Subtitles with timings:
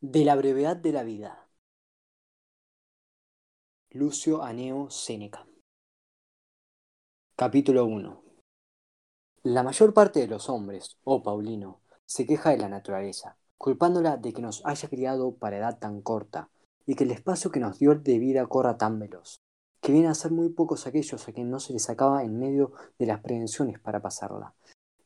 [0.00, 1.48] De la brevedad de la vida.
[3.90, 5.44] Lucio Aneo Séneca.
[7.34, 8.22] Capítulo 1.
[9.42, 14.32] La mayor parte de los hombres, oh Paulino, se queja de la naturaleza, culpándola de
[14.32, 16.48] que nos haya criado para edad tan corta,
[16.86, 19.40] y que el espacio que nos dio de vida corra tan veloz,
[19.80, 22.70] que viene a ser muy pocos aquellos a quien no se les acaba en medio
[23.00, 24.54] de las prevenciones para pasarla.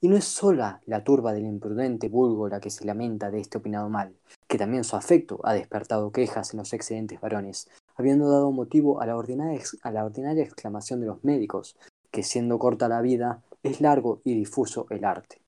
[0.05, 3.59] Y no es sola la turba del imprudente vulgo la que se lamenta de este
[3.59, 4.17] opinado mal,
[4.49, 9.07] que también su afecto ha despertado quejas en los excedentes varones, habiendo dado motivo a
[9.07, 11.77] la, ordinaria, a la ordinaria exclamación de los médicos,
[12.11, 15.41] que siendo corta la vida, es largo y difuso el arte.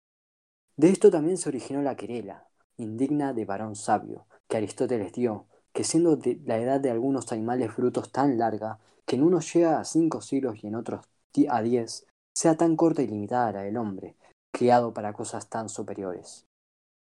[0.77, 5.83] De esto también se originó la querela, indigna de varón sabio, que Aristóteles dio, que
[5.83, 10.21] siendo la edad de algunos animales brutos tan larga, que en unos llega a cinco
[10.21, 11.05] siglos y en otros
[11.51, 14.15] a diez, sea tan corta y limitada la del hombre,
[14.55, 16.47] criado para cosas tan superiores.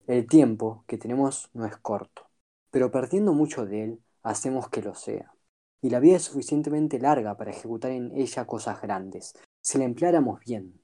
[0.05, 2.29] El tiempo que tenemos no es corto,
[2.69, 5.33] pero perdiendo mucho de él, hacemos que lo sea.
[5.81, 10.39] Y la vida es suficientemente larga para ejecutar en ella cosas grandes, si la empleáramos
[10.41, 10.79] bien.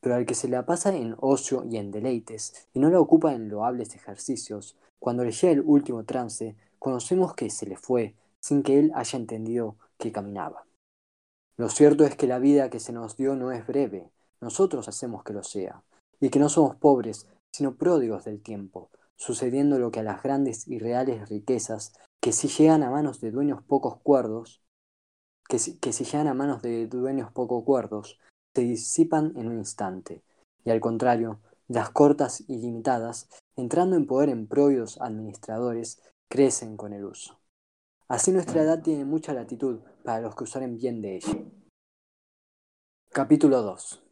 [0.00, 3.32] Pero al que se la pasa en ocio y en deleites, y no la ocupa
[3.32, 8.64] en loables ejercicios, cuando le llega el último trance, conocemos que se le fue, sin
[8.64, 10.64] que él haya entendido que caminaba.
[11.56, 15.22] Lo cierto es que la vida que se nos dio no es breve, nosotros hacemos
[15.22, 15.82] que lo sea,
[16.20, 20.68] y que no somos pobres, sino pródigos del tiempo, sucediendo lo que a las grandes
[20.68, 24.62] y reales riquezas, que si llegan a manos de dueños pocos cuerdos,
[25.48, 28.18] que si, llegan a manos de dueños poco cuerdos,
[28.54, 30.22] se disipan en un instante,
[30.64, 36.92] y al contrario, las cortas y limitadas, entrando en poder en propios administradores, crecen con
[36.92, 37.40] el uso.
[38.08, 41.38] Así nuestra edad tiene mucha latitud para los que usaren bien de ella.
[43.12, 44.09] Capítulo 2.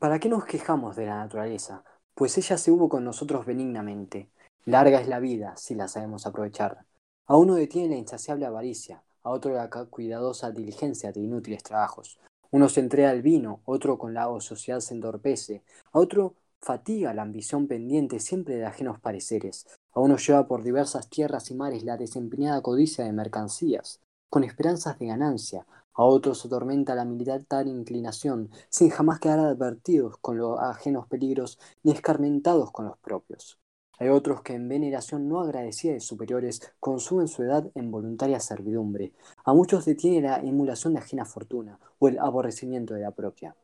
[0.00, 1.84] ¿Para qué nos quejamos de la naturaleza?
[2.20, 4.28] pues ella se hubo con nosotros benignamente.
[4.66, 6.84] Larga es la vida, si la sabemos aprovechar.
[7.26, 12.18] A uno detiene la insaciable avaricia, a otro la cuidadosa diligencia de inútiles trabajos.
[12.50, 15.62] Uno se entrega al vino, otro con la ociosidad se entorpece,
[15.92, 21.08] a otro fatiga la ambición pendiente siempre de ajenos pareceres, a uno lleva por diversas
[21.08, 25.64] tierras y mares la desempeñada codicia de mercancías, con esperanzas de ganancia,
[25.94, 31.92] a otros atormenta la militar inclinación, sin jamás quedar advertidos con los ajenos peligros ni
[31.92, 33.58] escarmentados con los propios.
[33.98, 39.12] Hay otros que en veneración no agradecida de superiores consumen su edad en voluntaria servidumbre.
[39.44, 43.54] A muchos detiene la emulación de ajena fortuna o el aborrecimiento de la propia.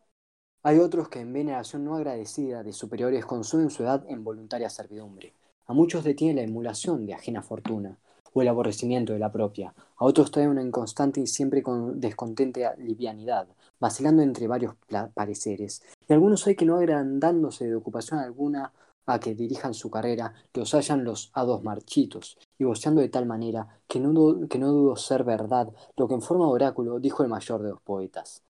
[0.63, 5.33] Hay otros que en veneración no agradecida de superiores consumen su edad en voluntaria servidumbre.
[5.65, 7.99] A muchos detiene la emulación de ajena fortuna
[8.37, 9.73] o el aborrecimiento de la propia.
[9.97, 13.49] A otros trae una inconstante y siempre con descontente livianidad,
[13.81, 14.75] vacilando entre varios
[15.15, 15.83] pareceres.
[16.07, 18.75] Y algunos hay que no agrandándose de ocupación alguna
[19.07, 23.81] a que dirijan su carrera, los hallan los hados marchitos, y voceando de tal manera
[23.89, 27.31] que no, que no dudo ser verdad lo que en forma de oráculo dijo el
[27.31, 28.43] mayor de los poetas.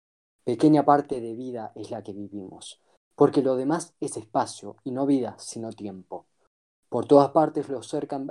[0.43, 2.81] Pequeña parte de vida es la que vivimos,
[3.15, 6.25] porque lo demás es espacio, y no vida, sino tiempo.
[6.89, 8.25] Por todas partes los cercan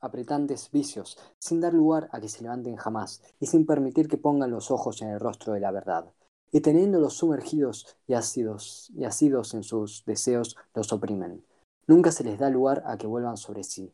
[0.00, 4.50] apretantes vicios, sin dar lugar a que se levanten jamás, y sin permitir que pongan
[4.50, 6.12] los ojos en el rostro de la verdad.
[6.52, 11.44] Y teniéndolos sumergidos y ácidos, y ácidos en sus deseos, los oprimen.
[11.86, 13.92] Nunca se les da lugar a que vuelvan sobre sí.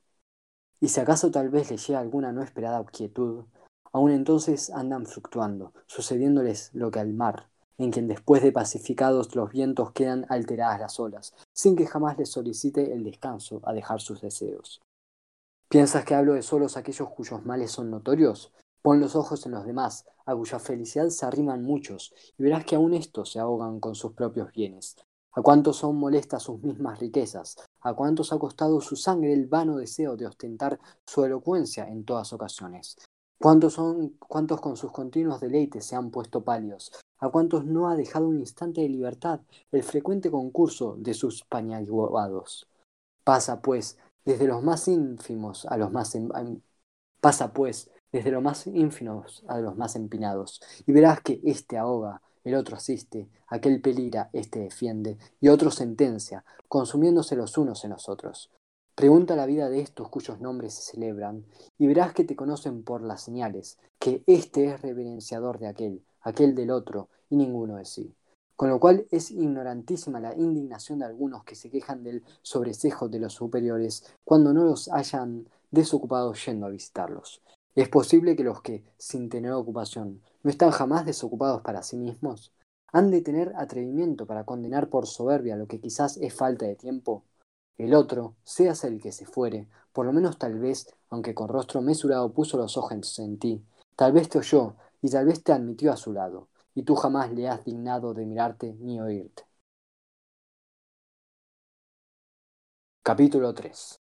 [0.80, 3.44] Y si acaso tal vez les llega alguna no esperada quietud,
[3.92, 7.48] aun entonces andan fluctuando, sucediéndoles lo que al mar,
[7.78, 12.30] en quien después de pacificados los vientos quedan alteradas las olas, sin que jamás les
[12.30, 14.80] solicite el descanso a dejar sus deseos.
[15.72, 18.52] ¿Piensas que hablo de solos aquellos cuyos males son notorios?
[18.82, 22.76] Pon los ojos en los demás, a cuya felicidad se arriman muchos, y verás que
[22.76, 24.96] aun estos se ahogan con sus propios bienes.
[25.32, 27.56] ¿A cuántos son molestas sus mismas riquezas?
[27.80, 32.34] ¿A cuántos ha costado su sangre el vano deseo de ostentar su elocuencia en todas
[32.34, 32.98] ocasiones?
[33.40, 36.92] ¿Cuántos, son, cuántos con sus continuos deleites se han puesto pálidos?
[37.18, 39.40] ¿A cuántos no ha dejado un instante de libertad
[39.70, 42.68] el frecuente concurso de sus pañaguados?
[43.24, 46.16] Pasa, pues, desde los más ínfimos a los más...
[47.20, 52.20] Pasa pues desde los más ínfimos a los más empinados, y verás que éste ahoga,
[52.44, 58.08] el otro asiste, aquel peligra, éste defiende, y otro sentencia, consumiéndose los unos en los
[58.08, 58.50] otros.
[58.94, 61.46] Pregunta la vida de estos cuyos nombres se celebran,
[61.78, 66.54] y verás que te conocen por las señales, que éste es reverenciador de aquel, aquel
[66.54, 68.14] del otro, y ninguno de sí
[68.62, 73.18] con lo cual es ignorantísima la indignación de algunos que se quejan del sobrecejo de
[73.18, 77.42] los superiores cuando no los hayan desocupados yendo a visitarlos.
[77.74, 82.52] ¿Es posible que los que, sin tener ocupación, no están jamás desocupados para sí mismos,
[82.92, 87.24] han de tener atrevimiento para condenar por soberbia lo que quizás es falta de tiempo?
[87.78, 91.82] El otro, seas el que se fuere, por lo menos tal vez, aunque con rostro
[91.82, 93.60] mesurado puso los ojos en ti,
[93.96, 97.32] tal vez te oyó y tal vez te admitió a su lado, y tú jamás
[97.32, 99.44] le has dignado de mirarte ni oírte.
[103.02, 103.98] Capítulo 3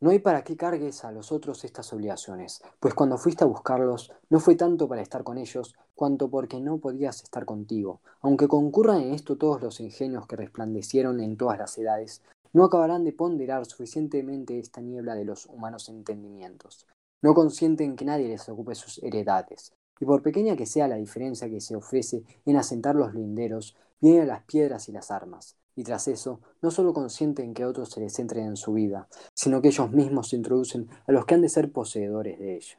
[0.00, 4.12] No hay para qué cargues a los otros estas obligaciones, pues cuando fuiste a buscarlos
[4.28, 8.00] no fue tanto para estar con ellos, cuanto porque no podías estar contigo.
[8.22, 12.22] Aunque concurran en esto todos los ingenios que resplandecieron en todas las edades,
[12.52, 16.86] no acabarán de ponderar suficientemente esta niebla de los humanos entendimientos.
[17.22, 21.48] No consienten que nadie les ocupe sus heredades, y por pequeña que sea la diferencia
[21.48, 26.08] que se ofrece en asentar los linderos, vienen las piedras y las armas y tras
[26.08, 29.90] eso no solo consienten que otros se les entren en su vida, sino que ellos
[29.90, 32.78] mismos se introducen a los que han de ser poseedores de ella.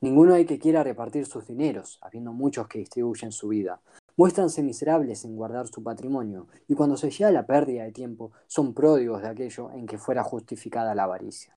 [0.00, 3.82] Ninguno hay que quiera repartir sus dineros, habiendo muchos que distribuyen su vida.
[4.16, 8.72] Muéstranse miserables en guardar su patrimonio, y cuando se llega la pérdida de tiempo, son
[8.72, 11.56] pródigos de aquello en que fuera justificada la avaricia.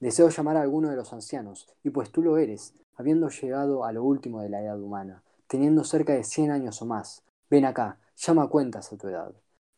[0.00, 3.92] Deseo llamar a alguno de los ancianos, y pues tú lo eres, habiendo llegado a
[3.92, 7.98] lo último de la edad humana, teniendo cerca de cien años o más, ven acá,
[8.16, 9.32] llama cuentas a tu edad.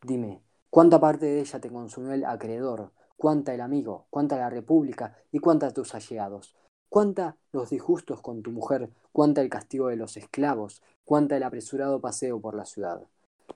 [0.05, 2.91] Dime, ¿cuánta parte de ella te consumió el acreedor?
[3.17, 4.05] ¿Cuánta el amigo?
[4.09, 5.15] ¿Cuánta la república?
[5.31, 6.55] ¿Y cuánta tus allegados?
[6.89, 8.91] ¿Cuánta los disgustos con tu mujer?
[9.11, 10.83] ¿Cuánta el castigo de los esclavos?
[11.03, 13.01] ¿Cuánta el apresurado paseo por la ciudad?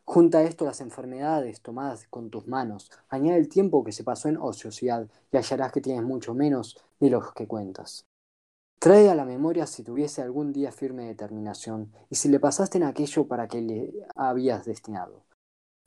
[0.03, 4.37] Junta esto las enfermedades tomadas con tus manos, añade el tiempo que se pasó en
[4.37, 8.05] ociosidad y hallarás que tienes mucho menos de los que cuentas.
[8.79, 12.83] Trae a la memoria si tuviese algún día firme determinación y si le pasaste en
[12.83, 15.23] aquello para que le habías destinado.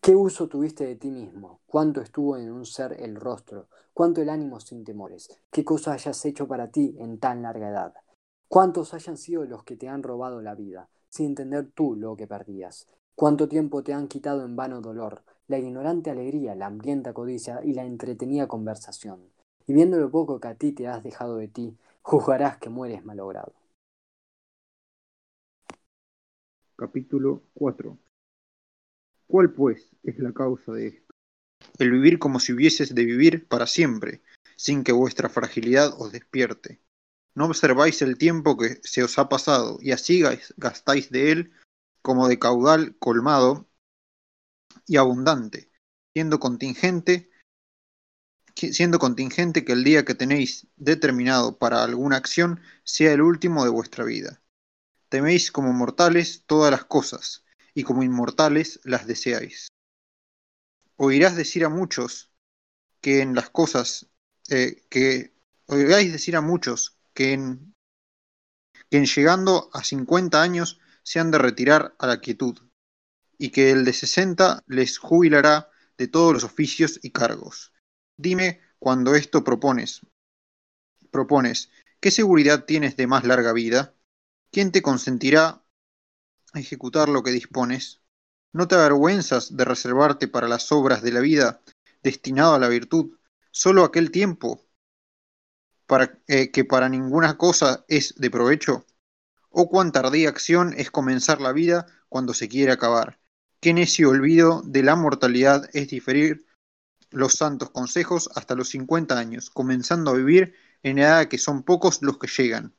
[0.01, 1.61] ¿Qué uso tuviste de ti mismo?
[1.67, 3.69] ¿Cuánto estuvo en un ser el rostro?
[3.93, 5.29] ¿Cuánto el ánimo sin temores?
[5.51, 7.95] ¿Qué cosa hayas hecho para ti en tan larga edad?
[8.49, 12.27] ¿Cuántos hayan sido los que te han robado la vida, sin entender tú lo que
[12.27, 12.87] perdías?
[13.19, 17.73] ¿Cuánto tiempo te han quitado en vano dolor, la ignorante alegría, la hambrienta codicia y
[17.73, 19.33] la entretenida conversación?
[19.67, 23.05] Y viendo lo poco que a ti te has dejado de ti, juzgarás que mueres
[23.05, 23.53] malogrado.
[26.77, 27.99] Capítulo 4
[29.27, 31.13] ¿Cuál, pues, es la causa de esto?
[31.81, 34.23] El vivir como si hubieses de vivir para siempre,
[34.55, 36.81] sin que vuestra fragilidad os despierte.
[37.35, 40.23] No observáis el tiempo que se os ha pasado, y así
[40.57, 41.53] gastáis de él
[42.03, 43.69] como de caudal colmado
[44.87, 45.71] y abundante,
[46.15, 47.31] siendo contingente,
[48.55, 53.71] siendo contingente que el día que tenéis determinado para alguna acción sea el último de
[53.71, 54.43] vuestra vida.
[55.09, 57.45] Teméis como mortales todas las cosas,
[57.79, 59.69] y como inmortales las deseáis.
[60.97, 62.33] Oirás decir a muchos
[63.01, 64.09] que en las cosas
[64.49, 65.33] eh, que
[65.67, 67.77] oiráis decir a muchos que en,
[68.91, 72.59] que en llegando a 50 años se han de retirar a la quietud,
[73.39, 77.73] y que el de 60 les jubilará de todos los oficios y cargos.
[78.19, 80.03] Dime cuando esto propones.
[81.11, 83.95] Propones, ¿qué seguridad tienes de más larga vida?
[84.53, 85.65] ¿Quién te consentirá
[86.53, 88.03] ejecutar lo que dispones?
[88.53, 91.63] ¿No te avergüenzas de reservarte para las obras de la vida
[92.03, 93.17] destinado a la virtud
[93.51, 94.63] solo aquel tiempo
[95.87, 98.85] para, eh, que para ninguna cosa es de provecho?
[99.51, 103.19] ¿O cuán tardía acción es comenzar la vida cuando se quiere acabar?
[103.61, 106.47] ¿Qué necio olvido de la mortalidad es diferir
[107.11, 112.03] los santos consejos hasta los cincuenta años, comenzando a vivir en edad que son pocos
[112.03, 112.77] los que llegan?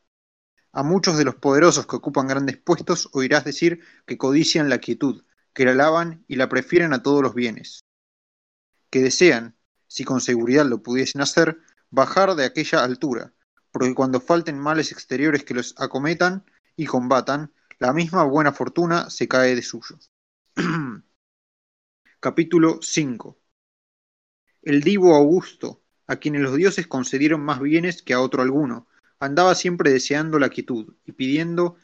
[0.71, 5.25] A muchos de los poderosos que ocupan grandes puestos oirás decir que codician la quietud,
[5.53, 7.83] que la alaban y la prefieren a todos los bienes,
[8.91, 9.57] que desean,
[9.87, 11.57] si con seguridad lo pudiesen hacer,
[11.89, 13.33] bajar de aquella altura,
[13.71, 16.45] porque cuando falten males exteriores que los acometan
[16.79, 19.99] y combatan, la misma buena fortuna se cae de suyo.
[22.21, 23.37] Capítulo 5
[24.61, 28.87] El divo Augusto, a quienes los dioses concedieron más bienes que a otro alguno,
[29.19, 31.75] andaba siempre deseando la quietud y pidiendo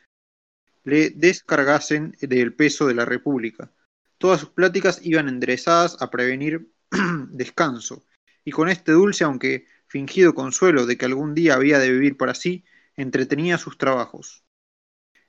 [0.86, 3.74] le descargasen del peso de la República.
[4.18, 6.72] Todas sus pláticas iban enderezadas a prevenir
[7.32, 8.06] descanso,
[8.46, 12.34] y con este dulce, aunque fingido consuelo de que algún día había de vivir para
[12.34, 12.64] sí,
[12.96, 14.45] entretenía sus trabajos.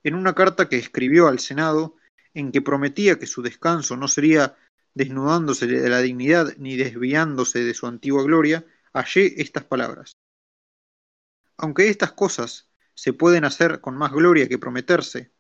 [0.07, 1.97] En una carta que escribió al Senado,
[2.33, 4.57] en que prometía que su descanso no sería
[4.95, 10.13] desnudándose de la dignidad ni desviándose de su antigua gloria, hallé estas palabras.
[11.57, 15.33] Aunque estas cosas se pueden hacer con más gloria que prometerse,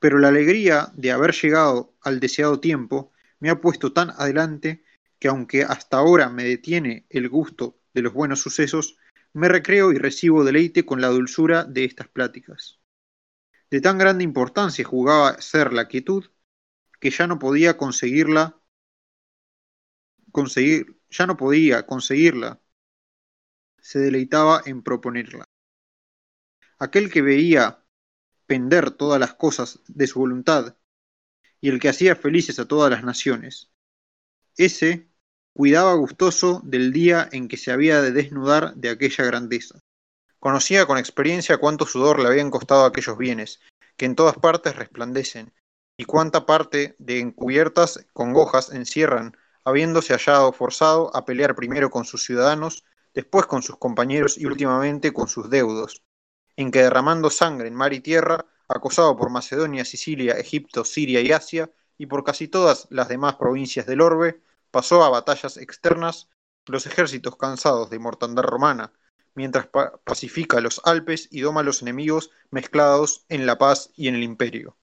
[0.00, 4.82] pero la alegría de haber llegado al deseado tiempo me ha puesto tan adelante
[5.20, 8.98] que aunque hasta ahora me detiene el gusto de los buenos sucesos,
[9.32, 12.80] me recreo y recibo deleite con la dulzura de estas pláticas.
[13.76, 16.30] De tan grande importancia jugaba ser la quietud,
[16.98, 18.58] que ya no podía conseguirla,
[20.32, 22.58] conseguir, ya no podía conseguirla,
[23.78, 25.44] se deleitaba en proponerla.
[26.78, 27.84] Aquel que veía
[28.46, 30.78] pender todas las cosas de su voluntad
[31.60, 33.70] y el que hacía felices a todas las naciones.
[34.56, 35.10] Ese
[35.52, 39.82] cuidaba gustoso del día en que se había de desnudar de aquella grandeza.
[40.38, 43.60] Conocía con experiencia cuánto sudor le habían costado aquellos bienes,
[43.96, 45.52] que en todas partes resplandecen,
[45.96, 52.24] y cuánta parte de encubiertas congojas encierran, habiéndose hallado forzado a pelear primero con sus
[52.24, 56.02] ciudadanos, después con sus compañeros y últimamente con sus deudos,
[56.56, 61.32] en que derramando sangre en mar y tierra, acosado por Macedonia, Sicilia, Egipto, Siria y
[61.32, 64.40] Asia, y por casi todas las demás provincias del orbe,
[64.70, 66.28] pasó a batallas externas,
[66.66, 68.92] los ejércitos cansados de mortandad romana,
[69.36, 69.68] mientras
[70.04, 74.24] pacifica los Alpes y doma a los enemigos mezclados en la paz y en el
[74.24, 74.76] imperio.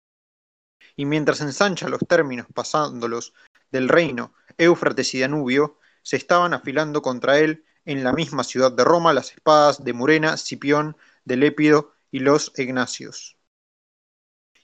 [0.95, 3.33] Y mientras ensancha los términos pasándolos
[3.71, 8.83] del reino Éufrates y Danubio, se estaban afilando contra él en la misma ciudad de
[8.83, 10.95] Roma las espadas de Murena, Cipión,
[11.25, 13.37] de Lépido y los Ignacios.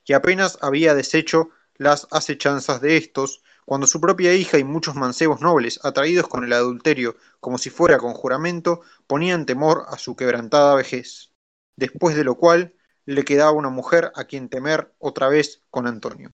[0.06, 5.42] Y apenas había deshecho las acechanzas de estos, cuando su propia hija y muchos mancebos
[5.42, 10.74] nobles, atraídos con el adulterio como si fuera con juramento, ponían temor a su quebrantada
[10.74, 11.34] vejez,
[11.76, 12.74] después de lo cual
[13.06, 16.32] le quedaba una mujer a quien temer otra vez con Antonio.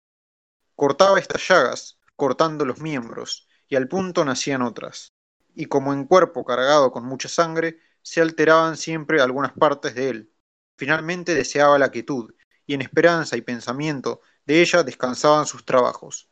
[0.75, 5.11] Cortaba estas llagas, cortando los miembros, y al punto nacían otras,
[5.55, 10.33] y como en cuerpo cargado con mucha sangre, se alteraban siempre algunas partes de él.
[10.77, 12.35] Finalmente deseaba la quietud,
[12.67, 16.29] y en esperanza y pensamiento de ella descansaban sus trabajos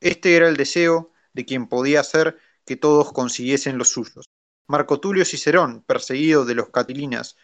[0.00, 4.26] este era el deseo de quien podía hacer que todos consiguiesen los suyos.
[4.66, 7.36] Marco Tulio Cicerón, perseguido de los Catilinas,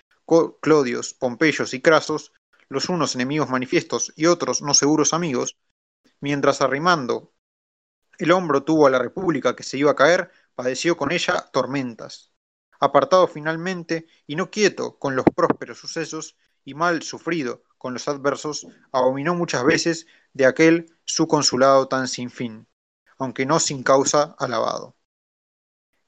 [0.60, 2.32] Clodios, Pompeyos y Crasos,
[2.68, 5.56] los unos enemigos manifiestos y otros no seguros amigos,
[6.20, 7.32] mientras arrimando
[8.18, 12.32] el hombro tuvo a la república que se iba a caer, padeció con ella tormentas.
[12.80, 18.66] Apartado finalmente y no quieto con los prósperos sucesos y mal sufrido con los adversos,
[18.90, 22.66] abominó muchas veces de aquel su consulado tan sin fin,
[23.16, 24.97] aunque no sin causa alabado.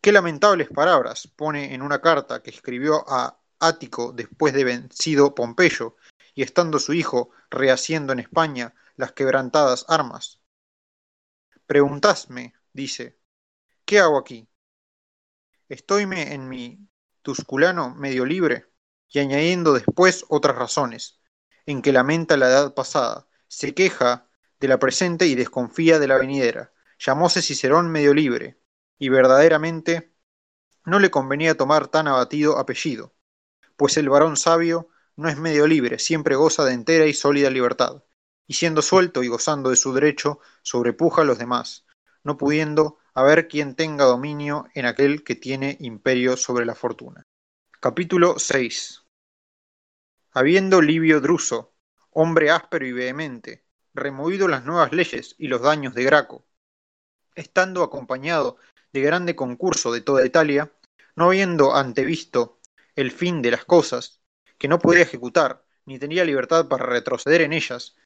[0.01, 5.95] Qué lamentables palabras pone en una carta que escribió a Ático después de vencido Pompeyo
[6.35, 10.41] y estando su hijo rehaciendo en España las quebrantadas armas.
[11.65, 13.21] Preguntadme, dice,
[13.85, 14.49] ¿qué hago aquí?
[15.69, 16.89] ¿Estoyme en mi
[17.23, 18.67] Tusculano medio libre?
[19.11, 21.18] Y añadiendo después otras razones,
[21.69, 24.27] en que lamenta la edad pasada, se queja
[24.59, 26.73] de la presente y desconfía de la venidera.
[26.99, 28.59] Llamóse Cicerón medio libre,
[28.99, 30.15] y verdaderamente
[30.87, 33.15] no le convenía tomar tan abatido apellido,
[33.77, 38.03] pues el varón sabio no es medio libre, siempre goza de entera y sólida libertad,
[38.47, 41.85] y siendo suelto y gozando de su derecho, sobrepuja a los demás,
[42.25, 47.27] no pudiendo haber quien tenga dominio en aquel que tiene imperio sobre la fortuna.
[47.79, 49.03] Capítulo 6
[50.39, 51.75] Habiendo Livio Druso,
[52.13, 56.47] hombre áspero y vehemente, removido las nuevas leyes y los daños de Graco.
[57.35, 58.57] Estando acompañado
[58.93, 60.71] de grande concurso de toda Italia,
[61.17, 62.61] no habiendo antevisto
[62.95, 64.21] el fin de las cosas,
[64.59, 67.97] que no podía ejecutar, ni tenía libertad para retroceder en ellas,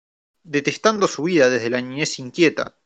[0.42, 2.78] detestando su vida desde la niñez inquieta,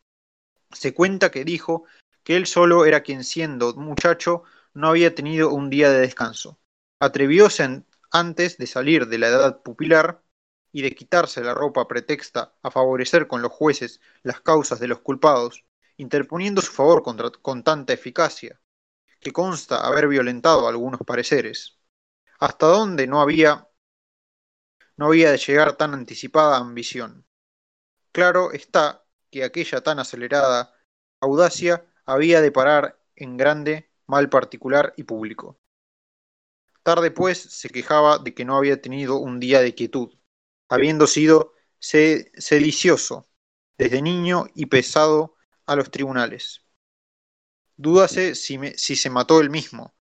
[0.72, 1.84] se cuenta que dijo
[2.24, 4.42] que él solo era quien siendo muchacho
[4.74, 6.58] no había tenido un día de descanso.
[6.98, 7.84] Atrevióse
[8.18, 10.22] antes de salir de la edad pupilar
[10.72, 15.00] y de quitarse la ropa pretexta a favorecer con los jueces las causas de los
[15.00, 18.60] culpados, interponiendo su favor contra, con tanta eficacia,
[19.20, 21.78] que consta haber violentado algunos pareceres.
[22.38, 23.68] ¿Hasta dónde no había,
[24.96, 27.26] no había de llegar tan anticipada ambición?
[28.12, 30.74] Claro está que aquella tan acelerada
[31.20, 35.58] audacia había de parar en grande mal particular y público.
[36.86, 40.14] Tarde pues se quejaba de que no había tenido un día de quietud,
[40.68, 43.28] habiendo sido sedicioso
[43.76, 45.34] desde niño y pesado
[45.66, 46.60] a los tribunales.
[47.76, 49.96] Dúdase si, se mató él mismo,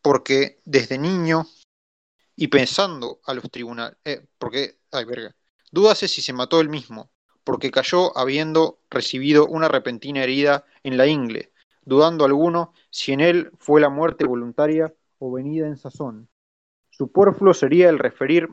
[0.00, 1.48] porque desde niño
[2.36, 5.34] y pensando a los tribunales, eh, porque, ay verga,
[5.72, 7.10] dúdase si se mató él mismo,
[7.42, 13.50] porque cayó habiendo recibido una repentina herida en la ingle, dudando alguno si en él
[13.58, 16.28] fue la muerte voluntaria o venida en sazón.
[16.90, 18.48] Superfluo sería el referir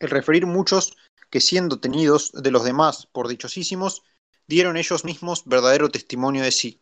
[0.00, 0.96] el referir muchos
[1.28, 4.02] que siendo tenidos de los demás por dichosísimos,
[4.46, 6.80] dieron ellos mismos verdadero testimonio de sí.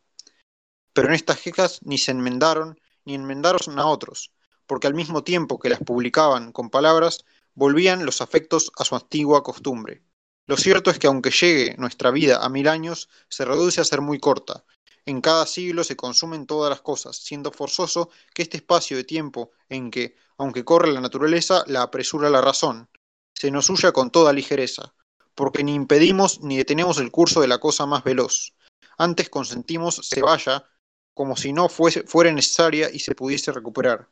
[0.94, 4.32] Pero en estas quejas ni se enmendaron, ni enmendaron a otros,
[4.66, 9.42] porque al mismo tiempo que las publicaban con palabras, volvían los afectos a su antigua
[9.42, 10.02] costumbre.
[10.47, 14.00] Lo cierto es que aunque llegue nuestra vida a mil años, se reduce a ser
[14.00, 14.64] muy corta,
[15.09, 19.53] En cada siglo se consumen todas las cosas, siendo forzoso que este espacio de tiempo
[19.71, 22.91] en que, aunque corre la naturaleza, la apresura la razón,
[23.33, 24.95] se nos huya con toda ligereza,
[25.35, 28.55] porque ni impedimos ni detenemos el curso de la cosa más veloz.
[28.99, 30.69] Antes consentimos se vaya,
[31.15, 34.11] como si no fuese, fuera necesaria y se pudiese recuperar.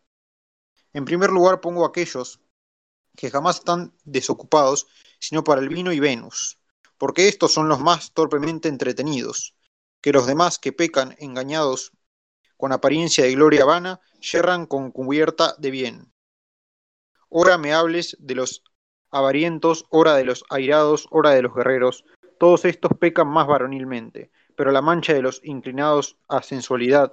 [0.94, 2.40] En primer lugar pongo aquellos
[3.14, 4.86] que jamás están desocupados,
[5.20, 6.58] sino para el vino y Venus,
[6.96, 9.55] porque estos son los más torpemente entretenidos,
[10.06, 11.90] que los demás que pecan engañados
[12.56, 16.12] con apariencia de gloria vana, yerran con cubierta de bien.
[17.28, 18.62] Ora me hables de los
[19.10, 22.04] avarientos, ora de los airados, ora de los guerreros,
[22.38, 27.10] todos estos pecan más varonilmente, pero la mancha de los inclinados a sensualidad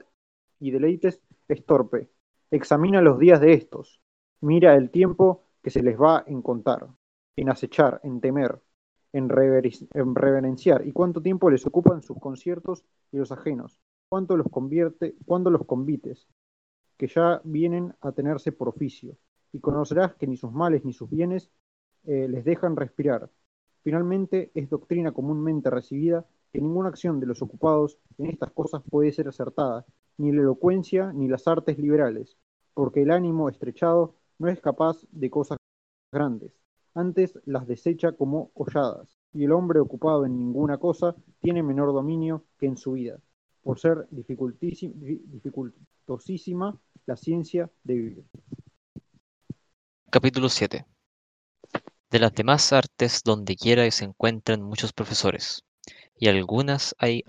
[0.60, 2.12] y deleites es torpe.
[2.52, 4.02] Examina los días de estos,
[4.40, 6.90] mira el tiempo que se les va en contar,
[7.38, 8.62] en acechar, en temer,
[9.14, 13.80] en, reverenciar, y cuánto tiempo les ocupan sus conciertos y los ajenos,
[14.10, 16.28] cuánto los convierte, cuándo los convites,
[16.98, 19.18] que ya vienen a tenerse por oficio,
[19.52, 21.52] y conocerás que ni sus males ni sus bienes
[22.06, 23.30] eh, les dejan respirar.
[23.84, 29.12] Finalmente, es doctrina comúnmente recibida que ninguna acción de los ocupados en estas cosas puede
[29.12, 29.86] ser acertada,
[30.18, 32.38] ni la elocuencia ni las artes liberales,
[32.74, 35.58] porque el ánimo estrechado no es capaz de cosas
[36.12, 36.63] grandes,
[36.94, 42.44] antes las desecha como holladas, y el hombre ocupado en ninguna cosa tiene menor dominio
[42.60, 43.20] que en su vida,
[43.64, 48.24] por ser dificultosísima la ciencia de vivir.
[50.10, 50.86] Capítulo 7
[52.12, 55.64] De las demás artes donde quiera se encuentran muchos profesores,
[56.16, 57.24] y algunas hay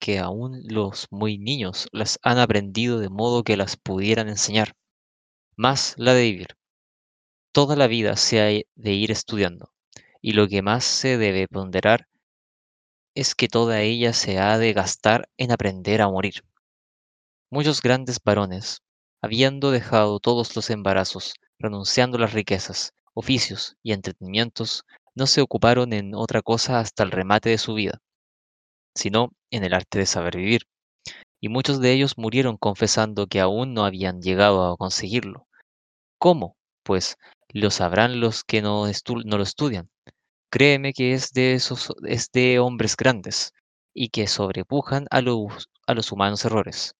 [0.00, 4.74] que aún los muy niños las han aprendido de modo que las pudieran enseñar,
[5.56, 6.48] más la de vivir.
[7.54, 9.70] Toda la vida se ha de ir estudiando,
[10.20, 12.08] y lo que más se debe ponderar
[13.14, 16.42] es que toda ella se ha de gastar en aprender a morir.
[17.52, 18.82] Muchos grandes varones,
[19.22, 25.92] habiendo dejado todos los embarazos, renunciando a las riquezas, oficios y entretenimientos, no se ocuparon
[25.92, 28.00] en otra cosa hasta el remate de su vida,
[28.96, 30.62] sino en el arte de saber vivir.
[31.40, 35.46] Y muchos de ellos murieron confesando que aún no habían llegado a conseguirlo.
[36.18, 36.56] ¿Cómo?
[36.82, 37.16] Pues
[37.54, 38.84] lo sabrán los que no,
[39.24, 39.88] no lo estudian.
[40.50, 43.52] Créeme que es de esos es de hombres grandes
[43.94, 45.68] y que sobrepujan a los,
[46.10, 46.96] humanos errores.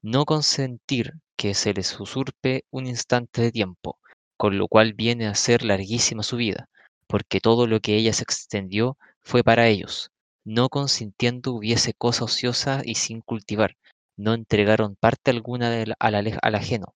[0.00, 3.98] No consentir que se les usurpe un instante de tiempo,
[4.36, 6.68] con lo cual viene a ser larguísima su vida,
[7.08, 10.12] porque todo lo que ella se extendió fue para ellos.
[10.44, 13.76] No consintiendo hubiese cosa ociosa y sin cultivar,
[14.16, 16.94] no entregaron parte alguna al ajeno,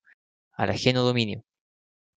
[0.53, 1.45] al ajeno dominio,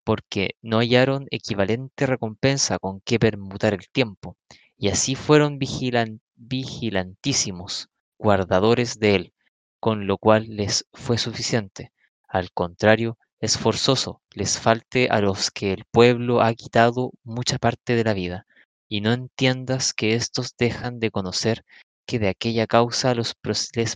[0.05, 4.37] porque no hallaron equivalente recompensa con que permutar el tiempo,
[4.77, 9.33] y así fueron vigilantísimos, guardadores de él,
[9.81, 11.91] con lo cual les fue suficiente.
[12.27, 17.95] Al contrario, es forzoso les falte a los que el pueblo ha quitado mucha parte
[17.95, 18.45] de la vida,
[18.87, 21.65] y no entiendas que éstos dejan de conocer
[22.05, 23.33] que de aquella causa les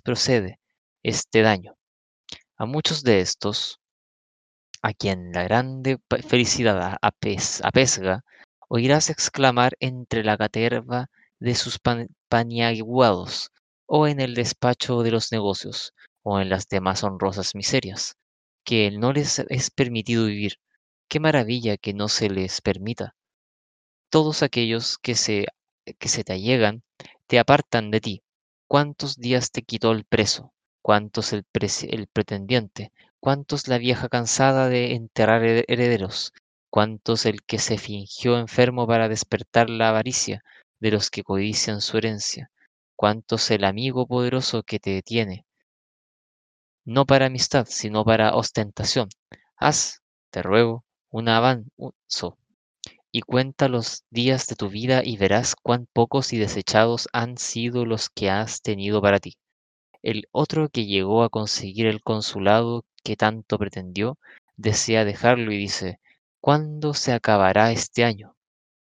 [0.01, 0.59] procede
[1.03, 1.75] este daño.
[2.57, 3.79] A muchos de estos,
[4.81, 8.23] a quien la grande felicidad apesga,
[8.69, 11.79] oirás exclamar entre la caterva de sus
[12.29, 13.51] paniaguados,
[13.85, 18.15] o en el despacho de los negocios, o en las demás honrosas miserias,
[18.63, 20.57] que no les es permitido vivir.
[21.09, 23.15] Qué maravilla que no se les permita.
[24.11, 25.47] Todos aquellos que se,
[25.97, 26.83] que se te allegan
[27.27, 28.23] te apartan de ti.
[28.67, 30.53] ¿Cuántos días te quitó el preso?
[30.83, 31.43] ¿Cuántos el
[32.13, 32.91] pretendiente?
[33.21, 36.31] ¿Cuántos la vieja cansada de enterrar herederos?
[36.69, 40.41] ¿Cuántos el que se fingió enfermo para despertar la avaricia
[40.79, 42.49] de los que codician su herencia?
[42.95, 45.45] ¿Cuántos el amigo poderoso que te detiene?
[46.85, 49.09] No para amistad, sino para ostentación.
[49.57, 50.01] Haz,
[50.31, 52.37] te ruego, un avanzo
[53.11, 57.85] y cuenta los días de tu vida y verás cuán pocos y desechados han sido
[57.85, 59.35] los que has tenido para ti.
[60.01, 64.17] El otro que llegó a conseguir el consulado que tanto pretendió,
[64.55, 65.99] desea dejarlo y dice,
[66.39, 68.35] ¿cuándo se acabará este año?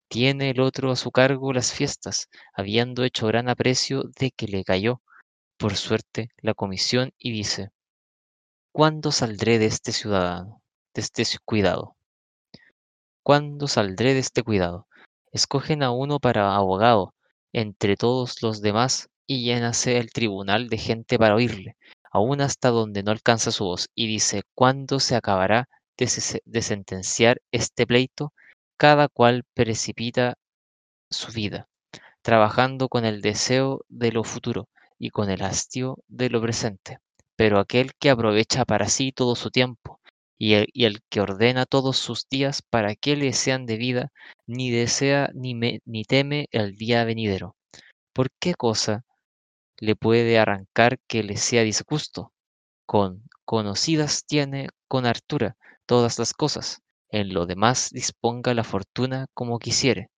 [0.09, 4.63] Tiene el otro a su cargo las fiestas, habiendo hecho gran aprecio de que le
[4.63, 5.01] cayó,
[5.57, 7.71] por suerte, la comisión y dice,
[8.73, 10.63] ¿cuándo saldré de este ciudadano,
[10.95, 11.97] de este cuidado?
[13.23, 14.87] ¿Cuándo saldré de este cuidado?
[15.33, 17.15] Escogen a uno para abogado
[17.53, 21.77] entre todos los demás y llénase el tribunal de gente para oírle,
[22.11, 27.87] aún hasta donde no alcanza su voz, y dice, ¿cuándo se acabará de, sentenciar este
[27.87, 28.33] pleito?
[28.79, 30.35] Cada cual precipita
[31.11, 31.69] su vida,
[32.23, 36.99] trabajando con el deseo de lo futuro, y con el hastío de lo presente.
[37.37, 40.01] Pero aquel que aprovecha para sí todo su tiempo
[40.39, 44.13] y el, y el que ordena todos sus días para que le sean de vida,
[44.47, 47.57] ni desea ni, me- ni teme el día venidero.
[48.13, 49.05] ¿Por qué cosa
[49.79, 52.33] le puede arrancar que le sea disgusto?
[52.87, 56.83] Con conocidas tiene con hartura todas las cosas.
[57.11, 60.09] En lo demás disponga la fortuna como quisiere,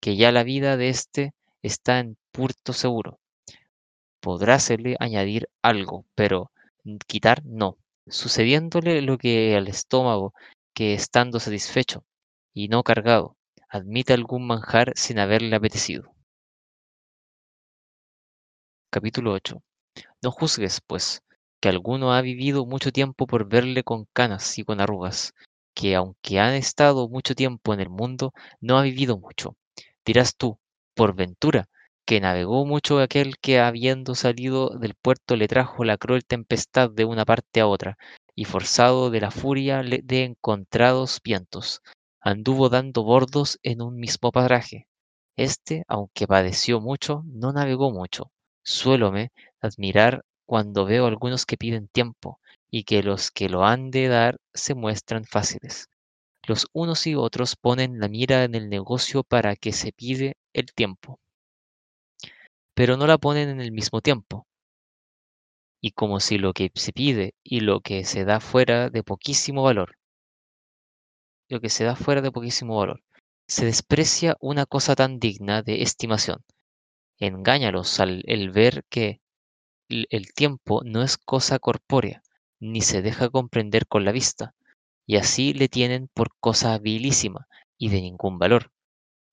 [0.00, 3.18] que ya la vida de éste está en puerto seguro.
[4.20, 6.50] Podrásele añadir algo, pero
[7.06, 10.34] quitar no, sucediéndole lo que al estómago,
[10.74, 12.04] que estando satisfecho
[12.54, 13.36] y no cargado,
[13.68, 16.14] admite algún manjar sin haberle apetecido.
[18.90, 19.62] Capítulo 8.
[20.22, 21.20] No juzgues, pues,
[21.60, 25.34] que alguno ha vivido mucho tiempo por verle con canas y con arrugas,
[25.74, 29.56] que aunque han estado mucho tiempo en el mundo, no ha vivido mucho.
[30.06, 30.58] Dirás tú,
[30.94, 31.68] por ventura,
[32.06, 37.04] que navegó mucho aquel que habiendo salido del puerto le trajo la cruel tempestad de
[37.04, 37.98] una parte a otra,
[38.34, 41.82] y forzado de la furia de encontrados vientos,
[42.22, 44.88] anduvo dando bordos en un mismo paraje.
[45.36, 48.30] Este, aunque padeció mucho, no navegó mucho.
[48.70, 52.38] Suélome admirar cuando veo algunos que piden tiempo
[52.70, 55.88] y que los que lo han de dar se muestran fáciles.
[56.46, 60.66] Los unos y otros ponen la mira en el negocio para que se pide el
[60.74, 61.18] tiempo,
[62.74, 64.46] pero no la ponen en el mismo tiempo,
[65.80, 69.64] y como si lo que se pide y lo que se da fuera de poquísimo
[69.64, 69.96] valor,
[71.50, 73.02] lo que se da fuera de poquísimo valor,
[73.46, 76.44] se desprecia una cosa tan digna de estimación.
[77.20, 79.20] Engáñalos al el ver que
[79.88, 82.22] el tiempo no es cosa corpórea,
[82.60, 84.54] ni se deja comprender con la vista,
[85.06, 88.72] y así le tienen por cosa vilísima y de ningún valor.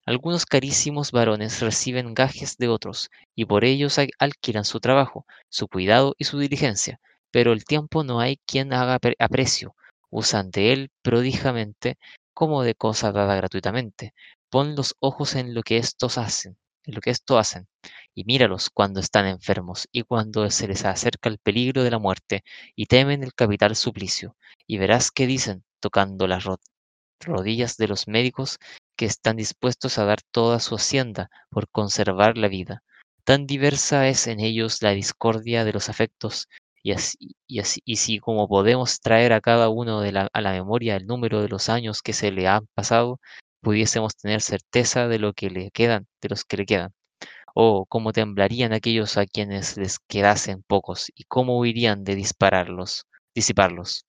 [0.06, 5.68] Algunos carísimos varones reciben gajes de otros, y por ellos al- alquilan su trabajo, su
[5.68, 7.00] cuidado y su diligencia,
[7.32, 9.76] pero el tiempo no hay quien haga apre- aprecio,
[10.10, 11.98] usan de él pródigamente
[12.34, 14.14] como de cosa dada gratuitamente.
[14.50, 17.68] Pon los ojos en lo que estos hacen, en lo que esto hacen,
[18.14, 22.44] y míralos cuando están enfermos y cuando se les acerca el peligro de la muerte
[22.76, 24.36] y temen el capital suplicio,
[24.68, 26.60] y verás qué dicen, tocando las ro-
[27.20, 28.60] rodillas de los médicos
[28.98, 32.84] que están dispuestos a dar toda su hacienda por conservar la vida.
[33.24, 36.48] Tan diversa es en ellos la discordia de los afectos,
[36.84, 40.42] y así, y así, y si como podemos traer a cada uno de la, a
[40.42, 43.20] la memoria el número de los años que se le han pasado,
[43.66, 46.94] pudiésemos tener certeza de lo que le quedan, de los que le quedan.
[47.56, 54.06] Oh, cómo temblarían aquellos a quienes les quedasen pocos, y cómo huirían de dispararlos, disiparlos.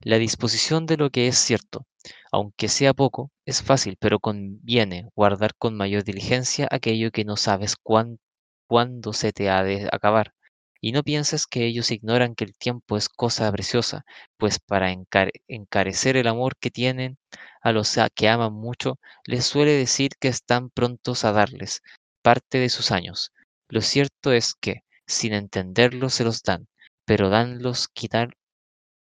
[0.00, 1.86] La disposición de lo que es cierto,
[2.32, 7.76] aunque sea poco, es fácil, pero conviene guardar con mayor diligencia aquello que no sabes
[7.76, 8.18] cuán-
[8.66, 10.32] cuándo se te ha de acabar.
[10.80, 14.04] Y no pienses que ellos ignoran que el tiempo es cosa preciosa,
[14.38, 17.18] pues para encare- encarecer el amor que tienen
[17.66, 21.82] a los que aman mucho, les suele decir que están prontos a darles
[22.22, 23.32] parte de sus años.
[23.68, 26.68] Lo cierto es que, sin entenderlo, se los dan,
[27.04, 28.36] pero danlos quitar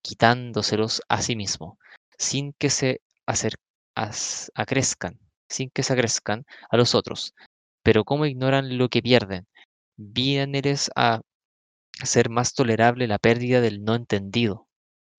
[0.02, 1.78] quitándoselos a sí mismo,
[2.18, 3.02] sin que se
[4.56, 7.36] acrezcan, sin que se acrezcan a los otros.
[7.84, 9.46] Pero como ignoran lo que pierden,
[9.96, 11.22] vienes a
[12.04, 14.68] ser más tolerable la pérdida del no entendido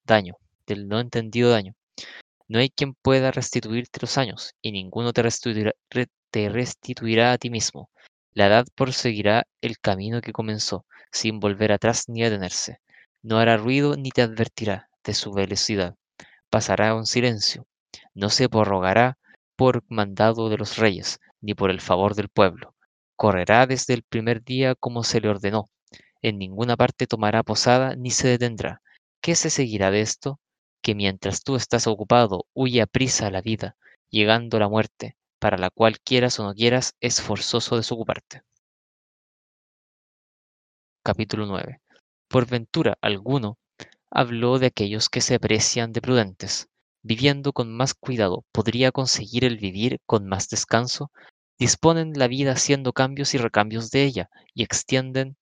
[0.04, 0.34] daño,
[0.66, 1.76] del no entendido daño.
[2.48, 7.90] No hay quien pueda restituirte los años, y ninguno te restituirá, a ti mismo.
[8.32, 12.78] La edad proseguirá el camino que comenzó, sin volver atrás ni detenerse.
[13.22, 15.96] No hará ruido ni te advertirá de su velocidad.
[16.50, 17.66] Pasará en silencio.
[18.14, 19.18] No se prorrogará
[19.56, 22.74] por mandado de los reyes, ni por el favor del pueblo.
[23.16, 25.68] Correrá desde el primer día como se le ordenó.
[26.22, 28.82] En ninguna parte tomará posada ni se detendrá.
[29.20, 30.38] ¿Qué se seguirá de esto?
[30.82, 33.76] Que mientras tú estás ocupado huye a prisa la vida,
[34.10, 38.42] llegando la muerte, para la cual quieras o no quieras, es forzoso desocuparte.
[41.04, 41.80] Capítulo 9.
[42.28, 43.58] Por ventura alguno
[44.10, 46.68] habló de aquellos que se aprecian de prudentes,
[47.02, 51.10] viviendo con más cuidado, podría conseguir el vivir con más descanso,
[51.58, 55.36] disponen la vida haciendo cambios y recambios de ella, y extienden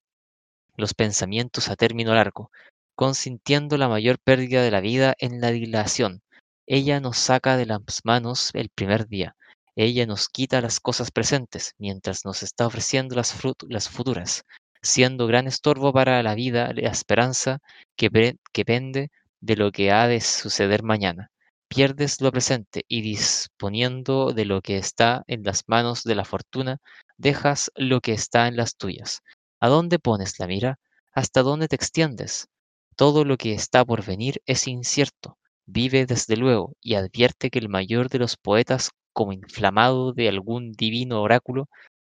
[0.77, 2.51] los pensamientos a término largo,
[2.95, 6.23] consintiendo la mayor pérdida de la vida en la dilación.
[6.67, 9.37] Ella nos saca de las manos el primer día.
[9.77, 13.35] Ella nos quita las cosas presentes, mientras nos está ofreciendo las,
[13.69, 14.45] las futuras,
[14.83, 17.59] siendo gran estorbo para la vida la esperanza
[17.97, 21.31] que, que pende de lo que ha de suceder mañana.
[21.69, 26.79] Pierdes lo presente y disponiendo de lo que está en las manos de la fortuna,
[27.17, 29.23] dejas lo que está en las tuyas
[29.65, 30.79] ¿A dónde pones la mira?
[31.13, 32.49] ¿Hasta dónde te extiendes?
[32.97, 35.37] Todo lo que está por venir es incierto.
[35.67, 40.73] Vive desde luego y advierte que el mayor de los poetas, como inflamado de algún
[40.73, 41.69] divino oráculo,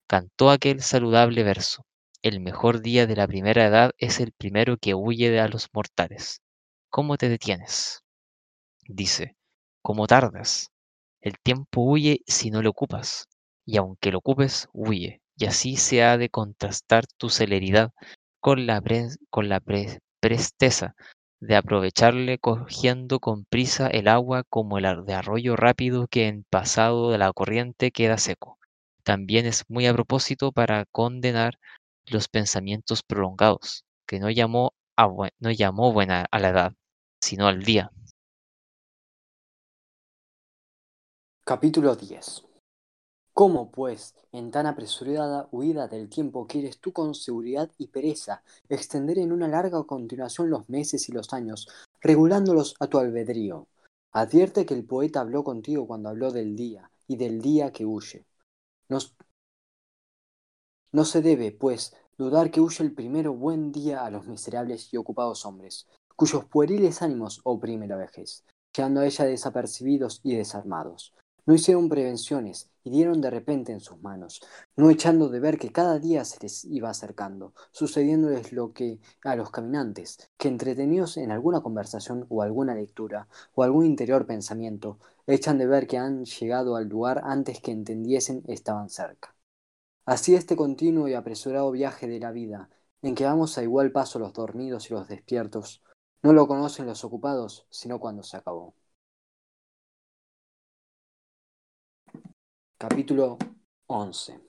[0.08, 1.86] cantó aquel saludable verso.
[2.22, 5.68] El mejor día de la primera edad es el primero que huye de a los
[5.74, 6.42] mortales.
[6.90, 8.02] ¿Cómo te detienes?
[8.88, 9.36] Dice,
[9.82, 10.70] ¿cómo tardas?
[11.22, 13.28] El tiempo huye si no lo ocupas,
[13.66, 17.92] y aunque lo ocupes, huye, y así se ha de contrastar tu celeridad
[18.40, 18.82] con la,
[19.30, 19.60] con la
[20.28, 20.94] presteza
[21.40, 27.12] de aprovecharle cogiendo con prisa el agua como el de arroyo rápido que en pasado
[27.12, 28.60] de la corriente queda seco.
[29.04, 31.60] También es muy a propósito para condenar
[32.08, 35.08] los pensamientos prolongados, que no llamó, a
[35.40, 36.74] no llamó buena a la edad,
[37.22, 37.90] sino al día.
[41.46, 42.44] Capítulo 10
[43.38, 49.20] ¿Cómo, pues, en tan apresurada huida del tiempo quieres tú con seguridad y pereza extender
[49.20, 51.68] en una larga continuación los meses y los años,
[52.02, 53.68] regulándolos a tu albedrío?
[54.12, 58.26] Advierte que el poeta habló contigo cuando habló del día y del día que huye.
[60.92, 64.98] no se debe, pues, dudar que huye el primero buen día a los miserables y
[64.98, 71.14] ocupados hombres, cuyos pueriles ánimos oprime la vejez, quedando a ella desapercibidos y desarmados.
[71.48, 74.42] No hicieron prevenciones y dieron de repente en sus manos,
[74.76, 79.38] no echando de ver que cada día se les iba acercando, sucediéndoles lo que a
[79.38, 85.58] los caminantes, que entretenidos en alguna conversación o alguna lectura o algún interior pensamiento, echan
[85.58, 89.34] de ver que han llegado al lugar antes que entendiesen estaban cerca.
[90.06, 92.70] Así este continuo y apresurado viaje de la vida,
[93.02, 95.82] en que vamos a igual paso los dormidos y los despiertos,
[96.22, 98.74] no lo conocen los ocupados, sino cuando se acabó.
[102.80, 103.40] Capítulo
[103.88, 104.40] 11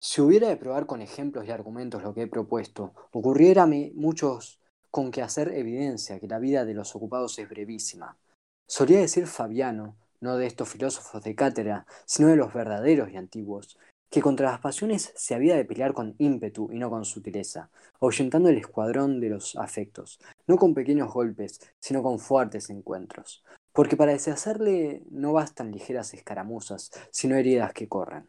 [0.00, 4.58] Si hubiera de probar con ejemplos y argumentos lo que he propuesto, ocurriérame muchos
[4.90, 8.18] con que hacer evidencia que la vida de los ocupados es brevísima.
[8.66, 13.78] Solía decir Fabiano, no de estos filósofos de cátedra, sino de los verdaderos y antiguos,
[14.10, 18.48] que contra las pasiones se había de pelear con ímpetu y no con sutileza, ahuyentando
[18.48, 23.44] el escuadrón de los afectos, no con pequeños golpes, sino con fuertes encuentros
[23.76, 28.26] porque para deshacerle no bastan ligeras escaramuzas, sino heridas que corren.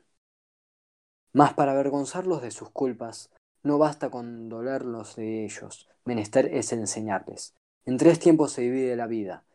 [1.32, 3.32] Mas para avergonzarlos de sus culpas,
[3.64, 7.56] no basta con dolerlos de ellos, menester es enseñarles.
[7.86, 9.46] En tres tiempos se divide la vida,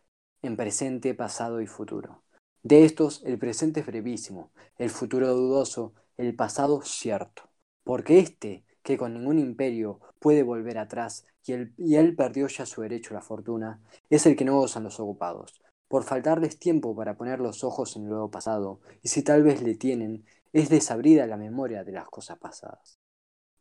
[0.40, 2.22] en presente, pasado y futuro.
[2.62, 7.50] De estos, el presente es brevísimo, el futuro dudoso, el pasado cierto.
[7.85, 12.81] Porque éste, que con ningún imperio puede volver atrás, y y él perdió ya su
[12.81, 13.78] derecho a la fortuna,
[14.09, 15.62] es el que no gozan los ocupados,
[15.92, 19.74] por faltarles tiempo para poner los ojos en lo pasado, y si tal vez le
[19.74, 20.24] tienen,
[20.55, 22.98] es desabrida la memoria de las cosas pasadas.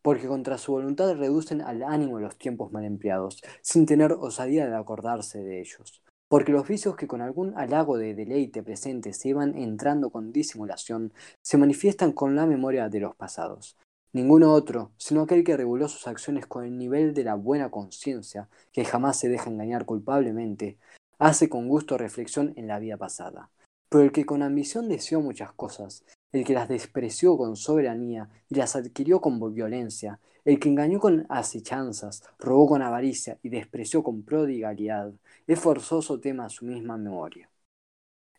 [0.02, 4.78] Porque contra su voluntad reducen al ánimo los tiempos mal empleados, sin tener osadía de
[4.78, 6.02] acordarse de ellos.
[6.30, 11.12] Porque los vicios que con algún halago de deleite presente se iban entrando con disimulación,
[11.41, 13.76] se manifiestan con la memoria de los pasados.
[14.13, 18.48] Ninguno otro, sino aquel que reguló sus acciones con el nivel de la buena conciencia,
[18.72, 20.78] que jamás se deja engañar culpablemente,
[21.22, 23.52] hace con gusto reflexión en la vida pasada.
[23.90, 28.56] Pero el que con ambición deseó muchas cosas, el que las despreció con soberanía y
[28.56, 34.24] las adquirió con violencia, el que engañó con acechanzas, robó con avaricia y despreció con
[34.24, 35.14] prodigalidad,
[35.46, 37.52] es forzoso tema a su misma memoria.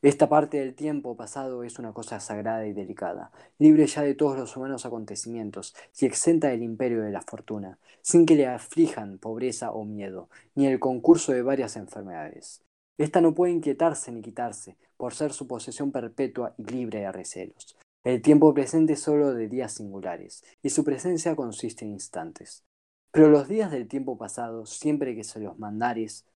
[0.02, 4.36] Esta parte del tiempo pasado es una cosa sagrada y delicada, libre ya de todos
[4.36, 9.70] los humanos acontecimientos y exenta del imperio de la fortuna, sin que le aflijan pobreza
[9.70, 12.64] o miedo, ni el concurso de varias enfermedades.
[13.02, 17.76] Esta no puede inquietarse ni quitarse, por ser su posesión perpetua y libre de recelos.
[18.04, 22.62] El tiempo presente es solo de días singulares, y su presencia consiste en instantes.
[23.10, 26.26] Pero los días del tiempo pasado, siempre que se los mandares,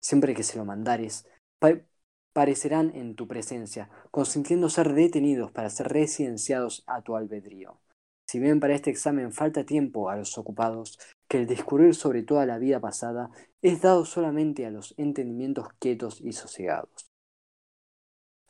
[0.00, 1.28] siempre que se lo mandares,
[2.32, 7.78] parecerán en tu presencia, consintiendo ser detenidos para ser residenciados a tu albedrío.
[8.30, 12.46] Si bien para este examen falta tiempo a los ocupados, que el discurrir sobre toda
[12.46, 13.28] la vida pasada
[13.60, 17.10] es dado solamente a los entendimientos quietos y sosegados.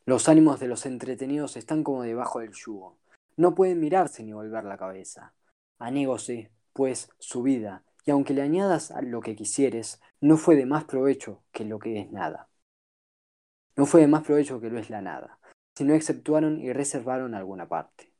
[0.05, 2.99] Los ánimos de los entretenidos están como debajo del yugo,
[3.37, 5.33] no pueden mirarse ni volver la cabeza.
[5.79, 10.83] Anégose, pues, su vida, y aunque le añadas lo que quisieres, no fue de más
[10.83, 12.49] provecho que lo que es nada.
[13.75, 15.39] No fue de más provecho que lo es la nada,
[15.75, 18.10] sino exceptuaron y reservaron alguna parte.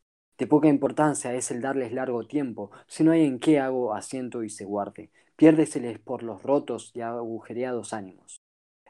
[0.42, 4.42] De poca importancia es el darles largo tiempo, si no hay en qué hago asiento
[4.42, 5.12] y se guarde.
[5.36, 8.42] Piérdeseles por los rotos y agujereados ánimos.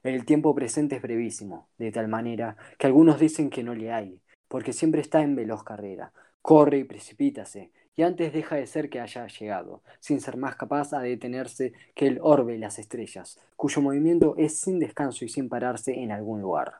[0.01, 4.21] El tiempo presente es brevísimo, de tal manera que algunos dicen que no le hay,
[4.47, 6.13] porque siempre está en veloz carrera.
[6.41, 10.93] Corre y precipítase, y antes deja de ser que haya llegado, sin ser más capaz
[10.93, 15.49] a detenerse que el orbe y las estrellas, cuyo movimiento es sin descanso y sin
[15.49, 16.75] pararse en algún lugar.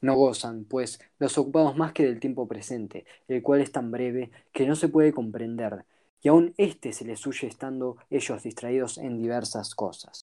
[0.00, 4.30] No gozan, pues, los ocupados más que del tiempo presente, el cual es tan breve
[4.52, 5.84] que no se puede comprender,
[6.22, 10.22] y aun éste se les huye estando ellos distraídos en diversas cosas.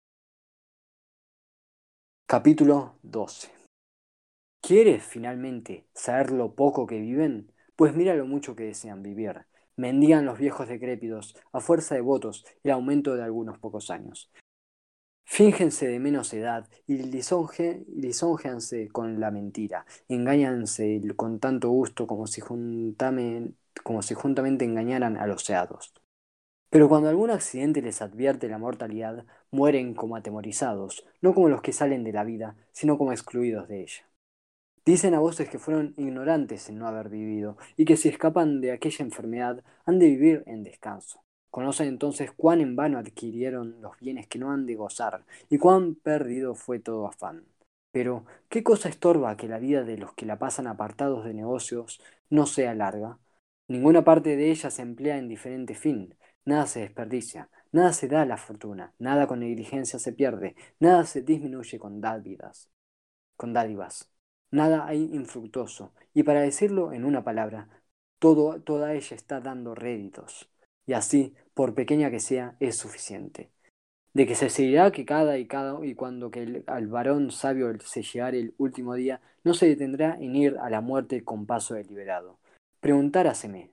[2.25, 3.49] Capítulo 12
[4.61, 7.51] ¿Quieres finalmente saber lo poco que viven?
[7.75, 9.45] Pues mira lo mucho que desean vivir.
[9.77, 14.29] Mendigan los viejos decrépitos a fuerza de votos el aumento de algunos pocos años.
[15.29, 19.85] Fíngense de menos edad y lisónjense con la mentira.
[20.07, 25.93] Engáñanse con tanto gusto como si, como si juntamente engañaran a los seados.
[26.69, 31.73] Pero cuando algún accidente les advierte la mortalidad, mueren como atemorizados, no como los que
[31.73, 34.09] salen de la vida, sino como excluidos de ella.
[34.85, 38.71] Dicen a voces que fueron ignorantes en no haber vivido, y que si escapan de
[38.71, 41.21] aquella enfermedad han de vivir en descanso.
[41.57, 45.95] Conocen entonces cuán en vano adquirieron los bienes que no han de gozar, y cuán
[45.95, 47.45] perdido fue todo afán.
[47.89, 51.99] Pero, ¿qué cosa estorba que la vida de los que la pasan apartados de negocios
[52.29, 53.17] no sea larga?
[53.67, 56.13] Ninguna parte de ella se emplea en diferente fin,
[56.45, 61.05] nada se desperdicia, nada se da a la fortuna, nada con negligencia se pierde, nada
[61.05, 62.69] se disminuye con dádivas.
[63.35, 64.11] Con dádivas.
[64.51, 67.67] Nada hay infructuoso, y para decirlo en una palabra,
[68.19, 70.51] todo, toda ella está dando réditos,
[70.87, 73.51] y así, por pequeña que sea, es suficiente.
[74.13, 78.03] De que se seguirá que cada y cada y cuando que al varón sabio se
[78.03, 82.39] llegare el último día, no se detendrá en ir a la muerte con paso deliberado.
[82.79, 83.71] Preguntáraseme,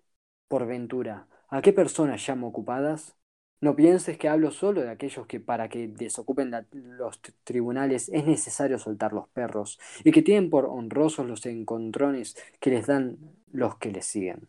[0.49, 3.17] por ventura, ¿a qué personas llamo ocupadas?
[3.61, 8.79] No pienses que hablo solo de aquellos que para que desocupen los tribunales es necesario
[8.79, 13.19] soltar los perros y que tienen por honrosos los encontrones que les dan
[13.53, 14.49] los que les siguen.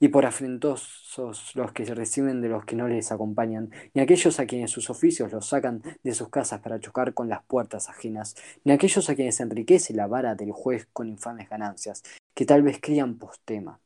[0.00, 4.46] Y por afrentosos los que reciben de los que no les acompañan, ni aquellos a
[4.46, 8.72] quienes sus oficios los sacan de sus casas para chocar con las puertas ajenas, ni
[8.72, 12.02] aquellos a quienes enriquece la vara del juez con infames ganancias,
[12.34, 13.80] que tal vez crían postema.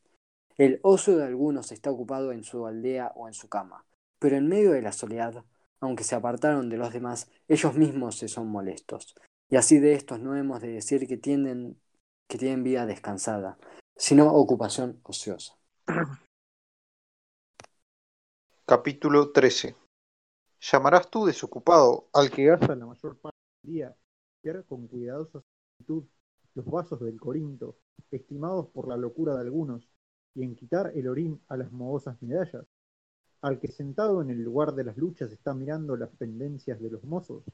[0.57, 3.85] El oso de algunos está ocupado en su aldea o en su cama,
[4.19, 5.45] pero en medio de la soledad,
[5.81, 9.15] aunque se apartaron de los demás, ellos mismos se son molestos.
[9.51, 11.81] Y así de estos no hemos de decir que tienen,
[12.27, 13.59] que tienen vida descansada,
[13.97, 15.58] sino ocupación ociosa.
[18.67, 19.75] Capítulo 13
[20.61, 23.97] Llamarás tú desocupado al que gasta la mayor parte del día,
[24.43, 26.05] y con cuidadosa actitud
[26.55, 27.79] los vasos del Corinto,
[28.11, 29.89] estimados por la locura de algunos,
[30.35, 32.67] y en quitar el orín a las mohosas medallas,
[33.41, 37.03] al que sentado en el lugar de las luchas está mirando las pendencias de los
[37.05, 37.45] mozos,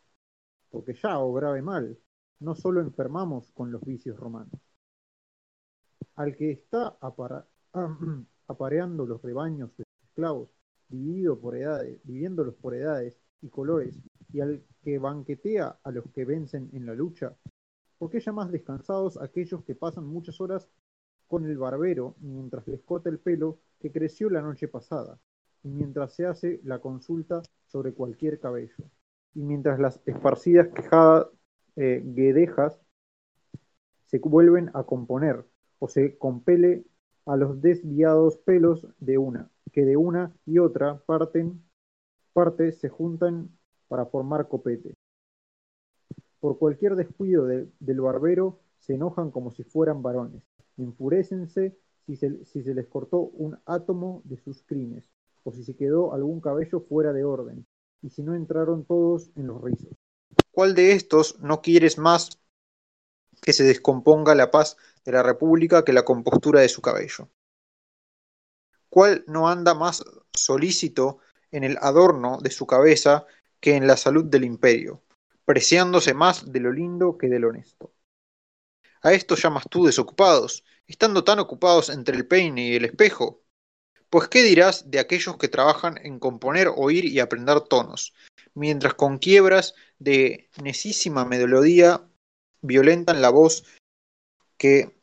[0.71, 1.97] porque ya o grave mal,
[2.41, 4.61] no solo enfermamos con los vicios romanos.
[6.17, 6.97] Al que está
[8.49, 10.51] apareando los rebaños de esclavos,
[10.89, 14.01] dividido por edades, dividiéndolos por edades y colores,
[14.33, 17.37] y al que banquetea a los que vencen en la lucha,
[17.99, 20.69] porque más descansados aquellos que pasan muchas horas
[21.27, 25.19] con el barbero mientras les corta el pelo que creció la noche pasada,
[25.63, 28.91] y mientras se hace la consulta sobre cualquier cabello,
[29.35, 31.29] y mientras las esparcidas quejadas
[31.77, 32.81] eh, guedejas
[34.07, 35.45] se vuelven a componer
[35.81, 36.85] o se compele
[37.27, 41.63] a los desviados pelos de una, que de una y otra parten,
[42.33, 43.51] parte se juntan
[43.89, 44.95] para formar copete.
[46.41, 50.43] Por cualquier descuido del barbero se enojan como si fueran varones,
[50.77, 55.09] enfurecense si se, si se les cortó un átomo de sus crines,
[55.43, 57.67] o si se quedó algún cabello fuera de orden,
[58.03, 59.95] y si no entraron todos en los rizos.
[60.51, 62.39] ¿Cuál de estos no quieres más
[63.45, 67.29] que se descomponga la paz de la República que la compostura de su cabello?
[68.89, 70.03] ¿Cuál no anda más
[70.33, 71.19] solícito
[71.51, 73.27] en el adorno de su cabeza
[73.61, 75.03] que en la salud del imperio,
[75.45, 77.93] preciándose más de lo lindo que de lo honesto?
[79.03, 83.43] A esto llamas tú desocupados, estando tan ocupados entre el peine y el espejo,
[84.09, 88.15] pues ¿qué dirás de aquellos que trabajan en componer, oír y aprender tonos,
[88.55, 92.09] mientras con quiebras de necísima melodía
[92.65, 93.65] violentan la voz
[94.59, 95.01] que,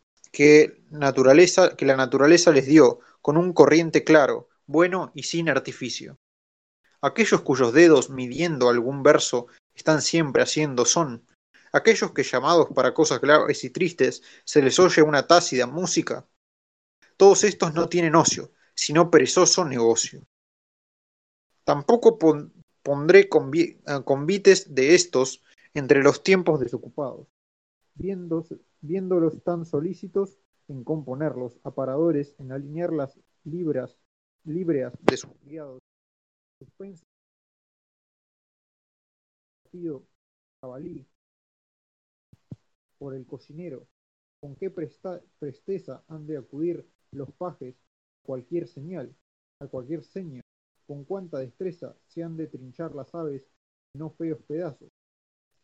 [0.89, 6.17] naturaleza, que la naturaleza les dio, con un corriente claro, bueno y sin artificio?
[7.01, 11.25] Aquellos cuyos dedos, midiendo algún verso, están siempre haciendo son,
[11.71, 16.27] aquellos que llamados para cosas graves y tristes se les oye una tácida música,
[17.17, 20.25] todos estos no tienen ocio, sino perezoso negocio.
[21.63, 22.17] Tampoco
[22.83, 23.29] pondré eh,
[24.03, 25.43] convites de estos
[25.73, 27.27] entre los tiempos desocupados,
[27.95, 33.97] viéndolos tan solícitos en componerlos, aparadores en alinear las libras
[34.43, 35.79] libre de sus criados,
[36.59, 37.03] suspenso,
[40.61, 41.05] jabalí,
[42.97, 43.87] por el cocinero,
[44.39, 49.15] con qué presteza han de acudir los pajes a cualquier señal,
[49.59, 50.41] a cualquier seña,
[50.87, 53.47] con cuánta destreza se han de trinchar las aves
[53.93, 54.89] en no feos pedazos,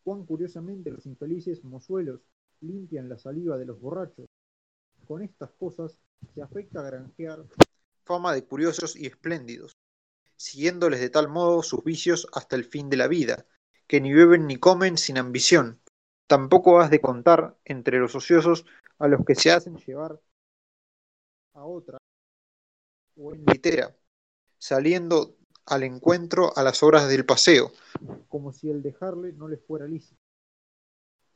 [0.08, 2.22] cuán curiosamente los infelices mozuelos
[2.62, 4.24] limpian la saliva de los borrachos.
[5.06, 5.98] Con estas cosas
[6.34, 7.44] se afecta a granjear
[8.06, 9.72] fama de curiosos y espléndidos,
[10.34, 13.44] siguiéndoles de tal modo sus vicios hasta el fin de la vida,
[13.86, 15.78] que ni beben ni comen sin ambición.
[16.26, 18.64] Tampoco has de contar entre los ociosos
[18.98, 20.22] a los que se hacen llevar
[21.52, 21.98] a otra
[23.14, 23.94] o en litera,
[24.56, 25.36] saliendo
[25.68, 27.72] al encuentro a las horas del paseo,
[28.28, 30.20] como si el dejarle no les fuera lícito.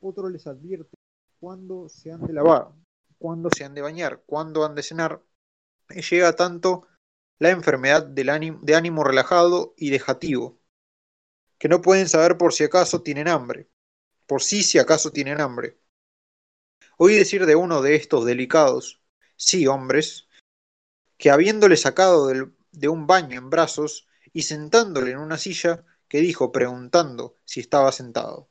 [0.01, 0.97] Otro les advierte
[1.39, 2.71] cuándo se han de lavar,
[3.17, 5.23] cuándo se han de bañar, cuándo han de cenar,
[5.89, 6.87] y llega tanto
[7.39, 10.59] la enfermedad del ánimo, de ánimo relajado y dejativo,
[11.57, 13.69] que no pueden saber por si acaso tienen hambre,
[14.25, 15.79] por sí si acaso tienen hambre.
[16.97, 19.01] Oí decir de uno de estos delicados,
[19.35, 20.27] sí hombres,
[21.17, 22.27] que habiéndole sacado
[22.71, 27.91] de un baño en brazos y sentándole en una silla, que dijo preguntando si estaba
[27.91, 28.49] sentado,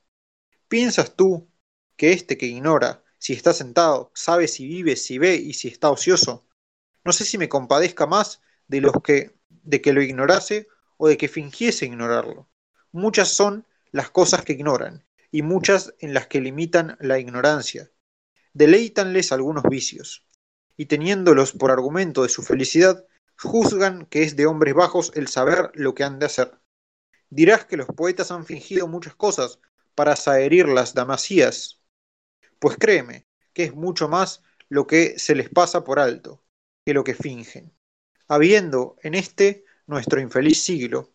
[0.68, 1.48] ¿piensas tú
[1.96, 5.90] que este que ignora si está sentado sabe si vive, si ve y si está
[5.90, 6.46] ocioso?
[7.04, 11.16] No sé si me compadezca más de los que de que lo ignorase o de
[11.16, 12.48] que fingiese ignorarlo.
[12.90, 17.90] Muchas son las cosas que ignoran, y muchas en las que limitan la ignorancia.
[18.52, 20.26] Deleítanles algunos vicios,
[20.76, 23.06] y teniéndolos por argumento de su felicidad,
[23.36, 26.58] juzgan que es de hombres bajos el saber lo que han de hacer.
[27.30, 29.58] Dirás que los poetas han fingido muchas cosas
[29.94, 31.82] para saherir las damasías.
[32.58, 36.42] Pues créeme, que es mucho más lo que se les pasa por alto
[36.84, 37.72] que lo que fingen.
[38.28, 41.12] Habiendo en este nuestro infeliz siglo,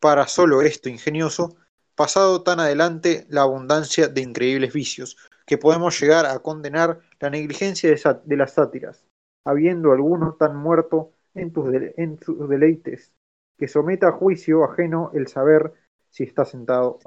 [0.00, 1.56] para solo esto ingenioso,
[1.94, 7.90] pasado tan adelante la abundancia de increíbles vicios, que podemos llegar a condenar la negligencia
[8.24, 9.04] de, las sátiras,
[9.44, 11.66] habiendo alguno tan muerto en, tus
[11.96, 13.12] en sus deleites,
[13.58, 15.72] que someta a juicio ajeno el saber
[16.10, 16.98] si está sentado.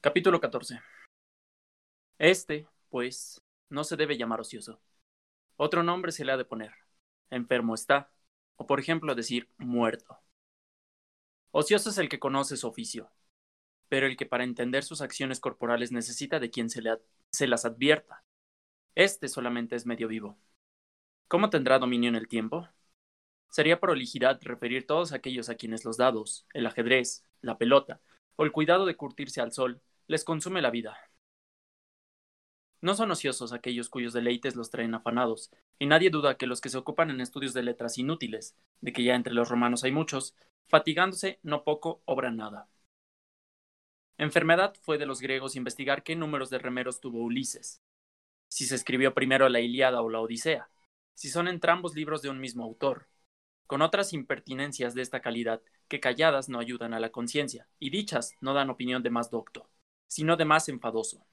[0.00, 0.80] Capítulo 14.
[2.18, 3.40] Este, pues,
[3.70, 4.80] no se debe llamar ocioso.
[5.56, 6.72] Otro nombre se le ha de poner.
[7.30, 8.10] Enfermo está,
[8.56, 10.18] o por ejemplo decir muerto.
[11.50, 13.10] Ocioso es el que conoce su oficio,
[13.88, 16.98] pero el que para entender sus acciones corporales necesita de quien se, le
[17.30, 18.22] se las advierta.
[18.94, 20.38] Este solamente es medio vivo.
[21.28, 22.68] ¿Cómo tendrá dominio en el tiempo?
[23.48, 28.00] Sería prolijidad referir todos aquellos a quienes los dados, el ajedrez, la pelota
[28.36, 30.96] o el cuidado de curtirse al sol les consume la vida.
[32.80, 36.68] No son ociosos aquellos cuyos deleites los traen afanados, y nadie duda que los que
[36.68, 40.36] se ocupan en estudios de letras inútiles, de que ya entre los romanos hay muchos,
[40.68, 42.68] fatigándose no poco, obran nada.
[44.16, 47.82] Enfermedad fue de los griegos investigar qué números de remeros tuvo Ulises,
[48.48, 50.70] si se escribió primero la Iliada o la Odisea,
[51.14, 53.08] si son entrambos libros de un mismo autor,
[53.68, 58.34] con otras impertinencias de esta calidad que calladas no ayudan a la conciencia, y dichas
[58.40, 59.70] no dan opinión de más docto,
[60.08, 61.24] sino de más enfadoso.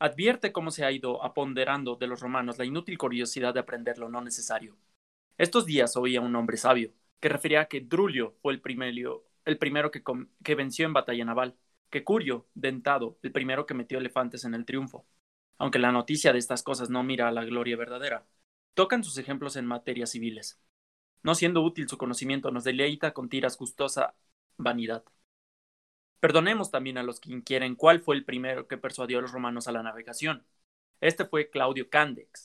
[0.00, 4.08] Advierte cómo se ha ido aponderando de los romanos la inútil curiosidad de aprender lo
[4.08, 4.76] no necesario.
[5.36, 9.90] Estos días oía un hombre sabio, que refería que Drulio fue el primero, el primero
[9.90, 10.02] que,
[10.42, 11.56] que venció en batalla naval,
[11.90, 15.06] que Curio, dentado, el primero que metió elefantes en el triunfo.
[15.58, 18.24] Aunque la noticia de estas cosas no mira a la gloria verdadera,
[18.78, 20.56] tocan sus ejemplos en materias civiles.
[21.24, 24.14] No siendo útil su conocimiento, nos deleita con tiras gustosa
[24.56, 25.02] vanidad.
[26.20, 29.66] Perdonemos también a los que inquieren cuál fue el primero que persuadió a los romanos
[29.66, 30.46] a la navegación.
[31.00, 32.44] Este fue Claudio Candex,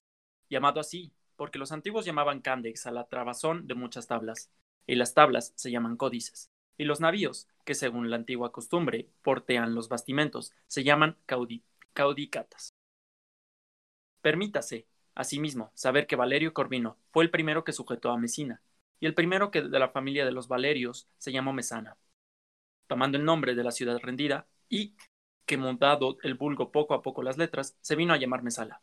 [0.49, 4.51] llamado así porque los antiguos llamaban Candex a la trabazón de muchas tablas,
[4.88, 9.75] y las tablas se llaman códices, y los navíos, que según la antigua costumbre portean
[9.75, 12.73] los bastimentos, se llaman caudicatas.
[14.23, 18.61] Permítase, asimismo, saber que Valerio Corvino fue el primero que sujetó a Mesina,
[18.99, 21.97] y el primero que de la familia de los Valerios se llamó Mesana,
[22.88, 24.95] tomando el nombre de la ciudad rendida, y
[25.45, 28.82] que montado el vulgo poco a poco las letras, se vino a llamar Mesala.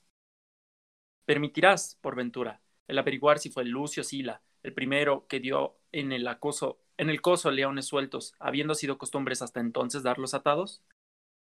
[1.24, 6.26] Permitirás, por ventura, el averiguar si fue Lucio Sila, el primero que dio en el
[6.28, 10.83] acoso, en el coso leones sueltos, habiendo sido costumbres hasta entonces darlos atados,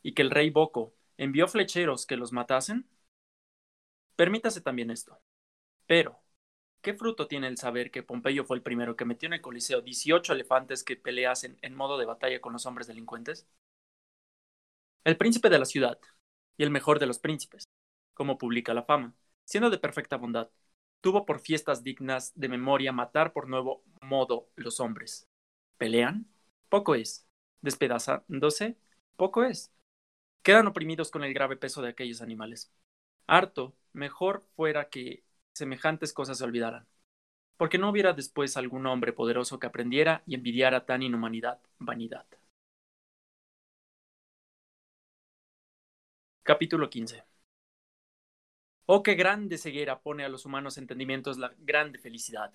[0.03, 2.87] y que el rey Boco envió flecheros que los matasen?
[4.21, 5.19] Permítase también esto.
[5.87, 6.21] Pero,
[6.83, 9.81] ¿qué fruto tiene el saber que Pompeyo fue el primero que metió en el Coliseo
[9.81, 13.49] 18 elefantes que peleasen en modo de batalla con los hombres delincuentes?
[15.05, 15.99] El príncipe de la ciudad,
[16.59, 17.65] y el mejor de los príncipes,
[18.13, 19.15] como publica la fama,
[19.47, 20.51] siendo de perfecta bondad,
[21.01, 25.27] tuvo por fiestas dignas de memoria matar por nuevo modo los hombres.
[25.79, 26.31] ¿Pelean?
[26.69, 27.27] Poco es.
[27.63, 28.77] ¿Despedazándose?
[29.17, 29.73] Poco es.
[30.43, 32.71] Quedan oprimidos con el grave peso de aquellos animales.
[33.27, 36.87] Harto, mejor fuera que semejantes cosas se olvidaran,
[37.57, 42.27] porque no hubiera después algún hombre poderoso que aprendiera y envidiara tan inhumanidad, vanidad.
[46.43, 47.25] Capítulo 15
[48.87, 52.53] Oh, qué grande ceguera pone a los humanos entendimientos la grande felicidad.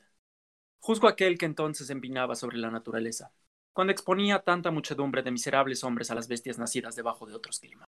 [0.80, 3.32] Juzgo aquel que entonces empinaba sobre la naturaleza,
[3.74, 7.88] cuando exponía tanta muchedumbre de miserables hombres a las bestias nacidas debajo de otros climas.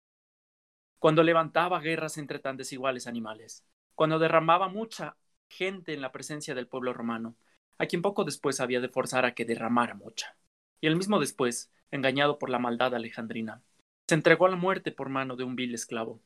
[1.03, 5.17] Cuando levantaba guerras entre tan desiguales animales, cuando derramaba mucha
[5.49, 7.35] gente en la presencia del pueblo romano,
[7.77, 10.37] a quien poco después había de forzar a que derramara mucha.
[10.79, 13.61] Y el mismo después, engañado por la maldad alejandrina,
[14.07, 16.21] se entregó a la muerte por mano de un vil esclavo,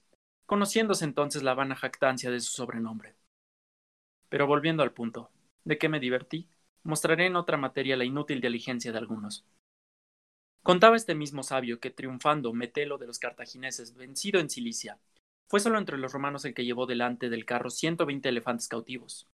[0.45, 3.15] conociéndose entonces la vana jactancia de su sobrenombre.
[4.29, 5.31] Pero volviendo al punto,
[5.63, 6.49] ¿de qué me divertí?
[6.83, 9.43] Mostraré en otra materia la inútil diligencia de algunos.
[10.63, 14.99] Contaba este mismo sabio que, triunfando Metelo de los cartagineses, vencido en Cilicia,
[15.47, 19.27] fue solo entre los romanos el que llevó delante del carro ciento veinte elefantes cautivos.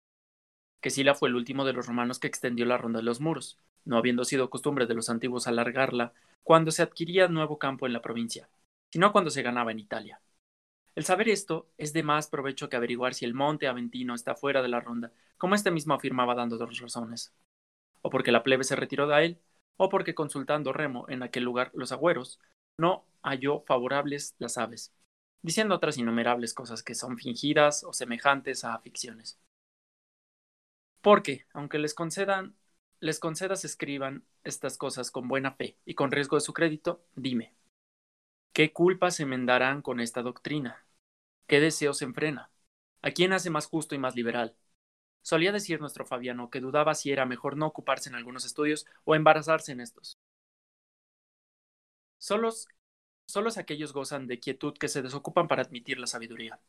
[0.79, 3.57] Que Sila fue el último de los romanos que extendió la ronda de los muros,
[3.85, 6.13] no habiendo sido costumbre de los antiguos alargarla
[6.43, 8.49] cuando se adquiría nuevo campo en la provincia,
[8.91, 10.21] sino cuando se ganaba en Italia.
[10.95, 14.61] El saber esto es de más provecho que averiguar si el monte Aventino está fuera
[14.61, 17.33] de la ronda, como este mismo afirmaba dando dos razones.
[18.01, 19.39] O porque la plebe se retiró de él,
[19.77, 22.39] o porque consultando Remo en aquel lugar los agüeros,
[22.77, 24.93] no halló favorables las aves,
[25.41, 29.39] diciendo otras innumerables cosas que son fingidas o semejantes a ficciones.
[31.01, 32.55] Porque, aunque les concedan,
[32.99, 37.53] les concedas escriban estas cosas con buena fe y con riesgo de su crédito, dime,
[38.53, 40.85] ¿qué culpas se enmendarán con esta doctrina?
[41.47, 42.51] ¿Qué deseo se enfrena?
[43.01, 44.55] ¿A quién hace más justo y más liberal?
[45.23, 49.15] Solía decir nuestro Fabiano que dudaba si era mejor no ocuparse en algunos estudios o
[49.15, 50.19] embarazarse en estos.
[52.19, 52.67] Solos
[53.25, 56.59] Solos aquellos gozan de quietud que se desocupan para admitir la sabiduría.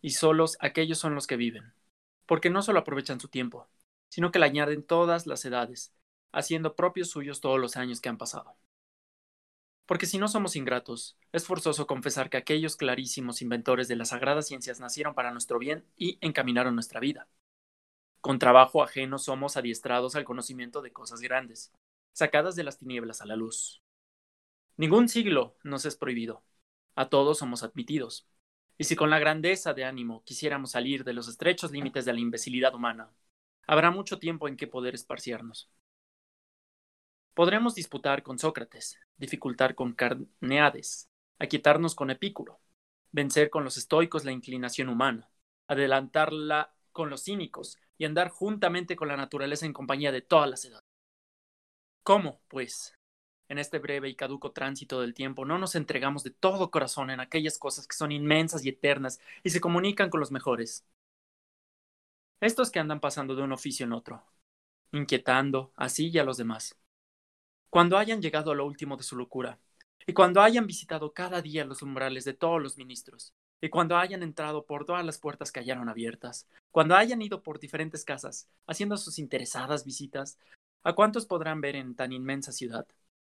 [0.00, 1.74] Y solos aquellos son los que viven,
[2.26, 3.68] porque no solo aprovechan su tiempo,
[4.08, 5.92] sino que le añaden todas las edades,
[6.32, 8.56] haciendo propios suyos todos los años que han pasado.
[9.84, 14.46] Porque si no somos ingratos, es forzoso confesar que aquellos clarísimos inventores de las sagradas
[14.46, 17.28] ciencias nacieron para nuestro bien y encaminaron nuestra vida.
[18.20, 21.72] Con trabajo ajeno somos adiestrados al conocimiento de cosas grandes,
[22.12, 23.82] sacadas de las tinieblas a la luz.
[24.76, 26.42] Ningún siglo nos es prohibido.
[26.94, 28.28] A todos somos admitidos.
[28.76, 32.20] Y si con la grandeza de ánimo quisiéramos salir de los estrechos límites de la
[32.20, 33.10] imbecilidad humana,
[33.66, 35.70] habrá mucho tiempo en que poder esparciarnos.
[37.34, 41.08] Podremos disputar con Sócrates, dificultar con Carneades,
[41.38, 42.60] aquietarnos con Epicuro,
[43.12, 45.30] vencer con los estoicos la inclinación humana,
[45.68, 50.64] adelantarla con los cínicos y andar juntamente con la naturaleza en compañía de todas las
[50.64, 50.88] edades.
[52.02, 52.96] ¿Cómo, pues,
[53.48, 57.20] en este breve y caduco tránsito del tiempo, no nos entregamos de todo corazón en
[57.20, 60.86] aquellas cosas que son inmensas y eternas y se comunican con los mejores.
[62.40, 64.24] Estos que andan pasando de un oficio en otro,
[64.92, 66.78] inquietando así y a los demás.
[67.68, 69.58] Cuando hayan llegado a lo último de su locura,
[70.06, 74.22] y cuando hayan visitado cada día los umbrales de todos los ministros, y cuando hayan
[74.22, 78.96] entrado por todas las puertas que hallaron abiertas, cuando hayan ido por diferentes casas, haciendo
[78.96, 80.38] sus interesadas visitas,
[80.82, 82.86] ¿a cuántos podrán ver en tan inmensa ciudad?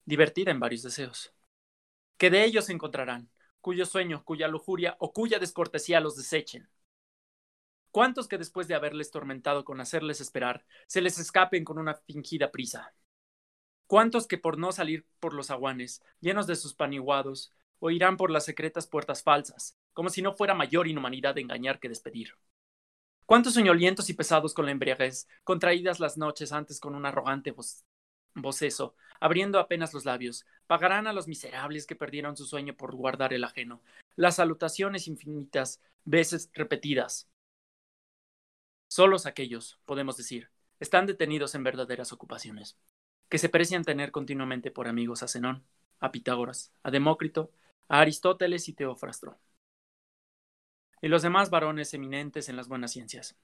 [0.05, 1.33] divertida en varios deseos.
[2.19, 6.69] Que de ellos encontrarán, cuyo sueño, cuya lujuria o cuya descortesía los desechen.
[7.93, 12.51] ¿Cuántos que después de haberles tormentado con hacerles esperar, se les escapen con una fingida
[12.51, 12.93] prisa?
[13.87, 18.45] ¿Cuántos que por no salir por los aguanes, llenos de sus paniguados, oirán por las
[18.45, 22.35] secretas puertas falsas, como si no fuera mayor inhumanidad engañar que despedir?
[23.27, 27.85] ¿Cuántos soñolientos y pesados con la embriaguez, contraídas las noches antes con un arrogante voz
[29.21, 33.45] abriendo apenas los labios, pagarán a los miserables que perdieron su sueño por guardar el
[33.45, 33.83] ajeno,
[34.17, 37.29] las salutaciones infinitas, veces repetidas.
[38.89, 40.49] Solos aquellos, podemos decir,
[40.79, 42.79] están detenidos en verdaderas ocupaciones,
[43.29, 45.63] que se precian tener continuamente por amigos a Zenón,
[45.99, 47.53] a Pitágoras, a Demócrito,
[47.87, 49.39] a Aristóteles y Teofrastro,
[51.01, 53.37] y los demás varones eminentes en las buenas ciencias.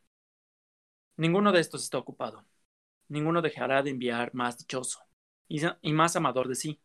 [1.16, 2.44] Ninguno de estos está ocupado,
[3.08, 5.00] ninguno dejará de enviar más dichoso
[5.48, 6.80] y más amador de sí,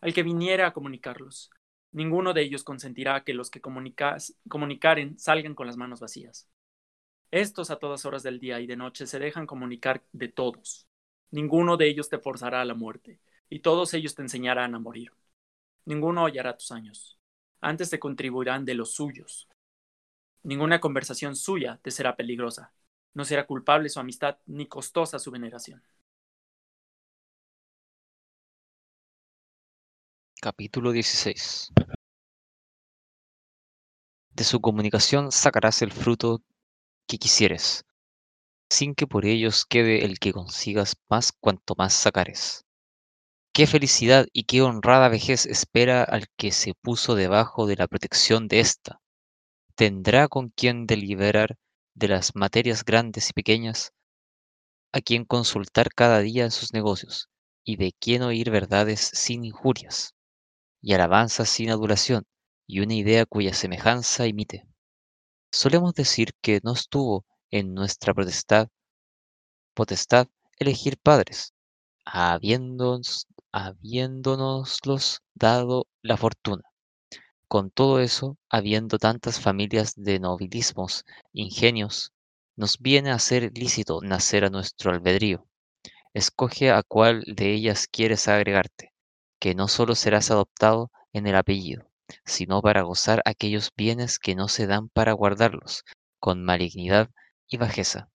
[0.00, 1.50] al que viniera a comunicarlos.
[1.92, 6.48] Ninguno de ellos consentirá que los que comunicaren salgan con las manos vacías.
[7.30, 10.86] Estos a todas horas del día y de noche se dejan comunicar de todos.
[11.30, 15.12] Ninguno de ellos te forzará a la muerte, y todos ellos te enseñarán a morir.
[15.84, 17.18] Ninguno hollará tus años.
[17.60, 19.48] Antes te contribuirán de los suyos.
[20.46, 22.72] Ninguna conversación suya te será peligrosa,
[23.14, 25.82] No será culpable su amistad ni costosa su veneración.
[30.40, 31.72] Capítulo 16
[34.30, 36.44] De su comunicación sacarás el fruto
[37.08, 37.84] que quisieres,
[38.70, 42.64] sin que por ellos quede el que consigas más cuanto más sacares.
[43.52, 48.46] Qué felicidad y qué honrada vejez espera al que se puso debajo de la protección
[48.46, 49.00] de ésta.
[49.76, 51.58] Tendrá con quien deliberar
[51.94, 53.92] de las materias grandes y pequeñas,
[54.90, 57.28] a quien consultar cada día en sus negocios,
[57.62, 60.14] y de quien oír verdades sin injurias,
[60.80, 62.24] y alabanzas sin adulación,
[62.66, 64.66] y una idea cuya semejanza imite.
[65.52, 68.68] Solemos decir que no estuvo en nuestra potestad,
[69.74, 70.26] potestad
[70.58, 71.52] elegir padres,
[72.06, 76.62] habiéndonos, habiéndonoslos dado la fortuna.
[77.48, 82.12] Con todo eso, habiendo tantas familias de nobilismos, ingenios,
[82.56, 85.46] nos viene a ser lícito nacer a nuestro albedrío.
[86.12, 88.92] Escoge a cuál de ellas quieres agregarte,
[89.38, 91.88] que no solo serás adoptado en el apellido,
[92.24, 95.84] sino para gozar aquellos bienes que no se dan para guardarlos,
[96.18, 97.10] con malignidad
[97.46, 98.10] y bajeza,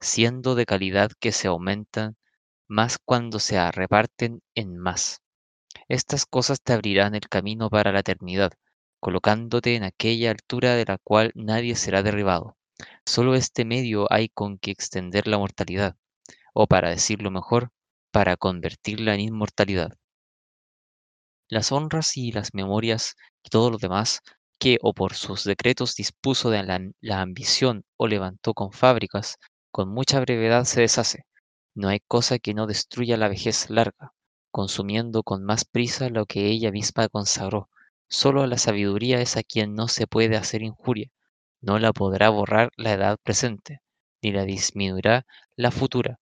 [0.00, 2.16] siendo de calidad que se aumentan
[2.66, 5.20] más cuando se reparten en más.
[5.86, 8.52] Estas cosas te abrirán el camino para la eternidad,
[9.00, 12.56] colocándote en aquella altura de la cual nadie será derribado.
[13.04, 15.96] Solo este medio hay con que extender la mortalidad,
[16.54, 17.70] o para decirlo mejor,
[18.12, 19.96] para convertirla en inmortalidad.
[21.48, 24.20] Las honras y las memorias y todo lo demás
[24.58, 29.38] que o por sus decretos dispuso de la, la ambición o levantó con fábricas,
[29.72, 31.24] con mucha brevedad se deshace.
[31.74, 34.12] No hay cosa que no destruya la vejez larga,
[34.50, 37.70] consumiendo con más prisa lo que ella misma consagró,
[38.10, 41.10] Solo la sabiduría es a quien no se puede hacer injuria,
[41.62, 43.80] no la podrá borrar la edad presente,
[44.20, 46.18] ni la disminuirá la futura.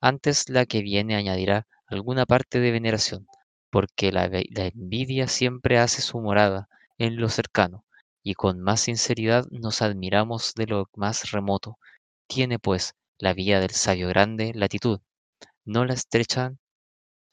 [0.00, 3.26] Antes la que viene añadirá alguna parte de veneración,
[3.70, 6.68] porque la, la envidia siempre hace su morada
[6.98, 7.84] en lo cercano,
[8.22, 11.78] y con más sinceridad nos admiramos de lo más remoto.
[12.26, 15.00] Tiene, pues, la vía del sabio grande latitud,
[15.64, 16.58] no la estrechan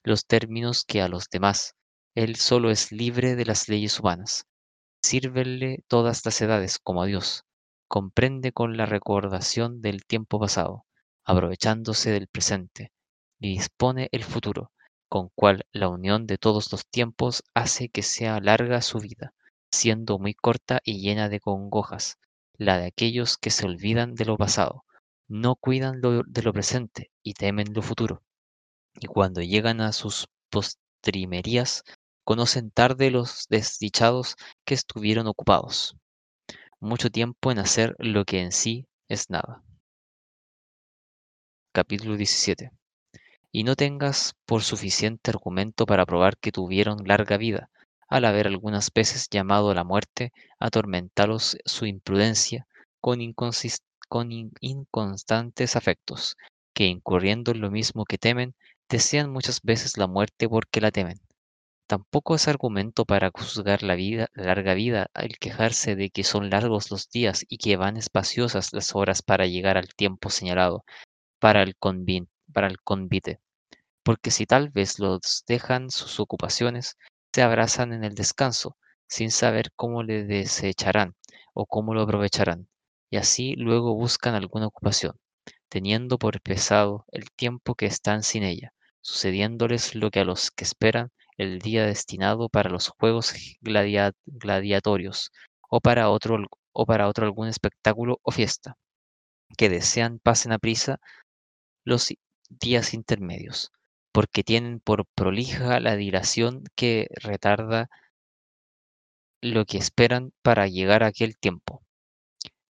[0.03, 1.75] los términos que a los demás,
[2.15, 4.47] él solo es libre de las leyes humanas.
[5.03, 7.43] Sírvele todas las edades como a Dios.
[7.89, 10.85] Comprende con la recordación del tiempo pasado,
[11.25, 12.93] aprovechándose del presente,
[13.39, 14.71] y dispone el futuro,
[15.09, 19.33] con cual la unión de todos los tiempos hace que sea larga su vida,
[19.69, 22.17] siendo muy corta y llena de congojas,
[22.53, 24.85] la de aquellos que se olvidan de lo pasado,
[25.27, 28.23] no cuidan de lo presente y temen lo futuro.
[28.95, 31.83] Y cuando llegan a sus postrimerías,
[32.25, 35.95] conocen tarde los desdichados que estuvieron ocupados
[36.85, 39.63] mucho tiempo en hacer lo que en sí es nada.
[41.73, 42.71] Capítulo 17.
[43.51, 47.69] Y no tengas por suficiente argumento para probar que tuvieron larga vida,
[48.07, 52.67] al haber algunas veces llamado a la muerte, atormentalos su imprudencia
[53.01, 53.19] con,
[54.07, 56.37] con inconstantes afectos,
[56.73, 58.53] que incurriendo en lo mismo que temen,
[58.89, 61.24] desean muchas veces la muerte porque la temen
[61.87, 66.89] Tampoco es argumento para juzgar la vida, larga vida el quejarse de que son largos
[66.89, 70.83] los días y que van espaciosas las horas para llegar al tiempo señalado
[71.39, 71.75] para el,
[72.51, 73.39] para el convite.
[74.03, 76.97] Porque si tal vez los dejan sus ocupaciones,
[77.33, 78.77] se abrazan en el descanso,
[79.07, 81.15] sin saber cómo le desecharán
[81.53, 82.67] o cómo lo aprovecharán,
[83.11, 85.19] y así luego buscan alguna ocupación,
[85.69, 90.63] teniendo por pesado el tiempo que están sin ella, sucediéndoles lo que a los que
[90.63, 95.31] esperan el día destinado para los juegos gladiatorios
[95.69, 96.37] o para, otro,
[96.71, 98.77] o para otro algún espectáculo o fiesta,
[99.57, 100.99] que desean pasen a prisa
[101.83, 102.13] los
[102.49, 103.71] días intermedios,
[104.11, 107.89] porque tienen por prolija la dilación que retarda
[109.41, 111.83] lo que esperan para llegar a aquel tiempo,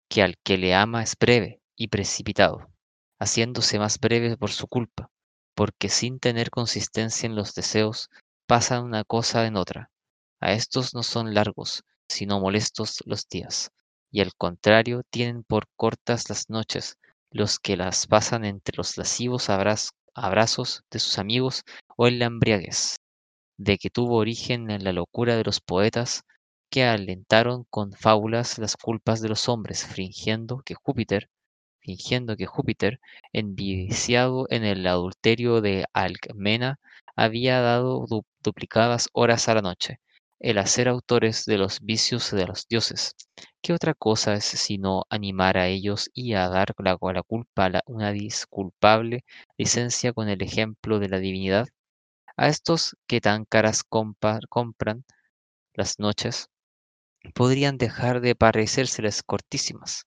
[0.10, 2.70] que al que le ama es breve y precipitado,
[3.20, 5.10] haciéndose más breve por su culpa,
[5.55, 8.10] porque sin tener consistencia en los deseos
[8.47, 9.91] pasan una cosa en otra.
[10.39, 13.71] A estos no son largos, sino molestos los días,
[14.09, 16.97] y al contrario tienen por cortas las noches,
[17.29, 21.63] los que las pasan entre los lascivos abrazos de sus amigos
[21.97, 22.95] o en la embriaguez,
[23.57, 26.23] de que tuvo origen en la locura de los poetas
[26.71, 31.29] que alentaron con fábulas las culpas de los hombres, fingiendo que Júpiter,
[31.88, 32.99] fingiendo que Júpiter,
[33.33, 36.79] enviciado en el adulterio de Alcmena,
[37.15, 38.05] había dado
[38.43, 39.99] duplicadas horas a la noche,
[40.39, 43.15] el hacer autores de los vicios de los dioses,
[43.63, 48.11] ¿qué otra cosa es sino animar a ellos y a dar la, la culpa una
[48.11, 49.23] disculpable
[49.57, 51.67] licencia con el ejemplo de la divinidad?
[52.38, 55.05] A estos que tan caras compran
[55.75, 56.49] las noches,
[57.35, 60.03] podrían dejar de parecérseles cortísimas.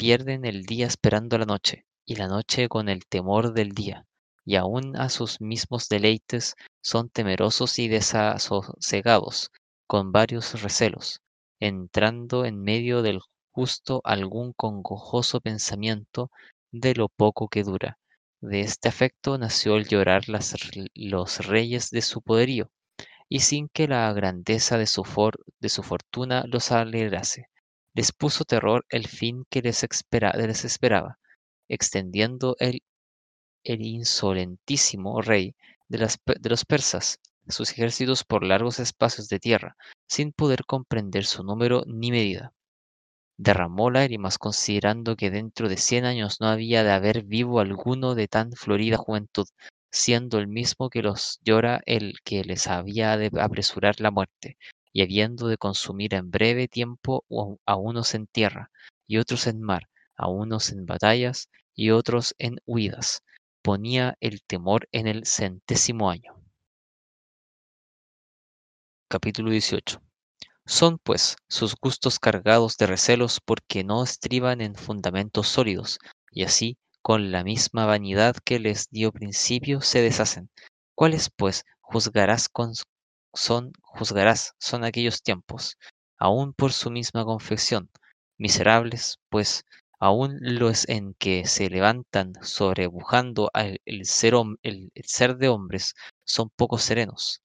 [0.00, 4.06] Pierden el día esperando la noche, y la noche con el temor del día,
[4.46, 9.50] y aun a sus mismos deleites son temerosos y desasosegados,
[9.86, 11.20] con varios recelos,
[11.60, 13.20] entrando en medio del
[13.50, 16.30] justo algún congojoso pensamiento
[16.72, 17.98] de lo poco que dura.
[18.40, 22.70] De este afecto nació el llorar los reyes de su poderío,
[23.28, 25.04] y sin que la grandeza de su,
[25.60, 27.50] de su fortuna los alegrase,
[27.94, 31.18] les puso terror el fin que les, espera- les esperaba,
[31.68, 32.82] extendiendo el,
[33.64, 35.54] insolentísimo rey
[35.88, 37.18] de, las de los persas
[37.48, 39.76] sus ejércitos por largos espacios de tierra,
[40.08, 42.52] sin poder comprender su número ni medida.
[43.38, 48.28] Derramó lágrimas considerando que dentro de cien años no había de haber vivo alguno de
[48.28, 49.46] tan florida juventud,
[49.90, 54.56] siendo el mismo que los llora el que les había de apresurar la muerte,
[54.92, 57.24] y habiendo de consumir en breve tiempo
[57.66, 58.70] a unos en tierra,
[59.06, 63.22] y otros en mar, a unos en batallas, y otros en huidas.
[63.62, 66.34] Ponía el temor en el centésimo año.
[69.08, 70.00] Capítulo 18.
[70.66, 75.98] Son, pues, sus gustos cargados de recelos porque no estriban en fundamentos sólidos,
[76.30, 80.48] y así, con la misma vanidad que les dio principio, se deshacen.
[80.94, 82.74] ¿Cuáles, pues, juzgarás con
[83.34, 85.76] son, juzgarás, son aquellos tiempos,
[86.18, 87.90] aun por su misma confección,
[88.38, 89.64] miserables, pues,
[90.00, 95.94] aun los en que se levantan sobrepujando al el ser, el el ser de hombres,
[96.24, 97.42] son poco serenos.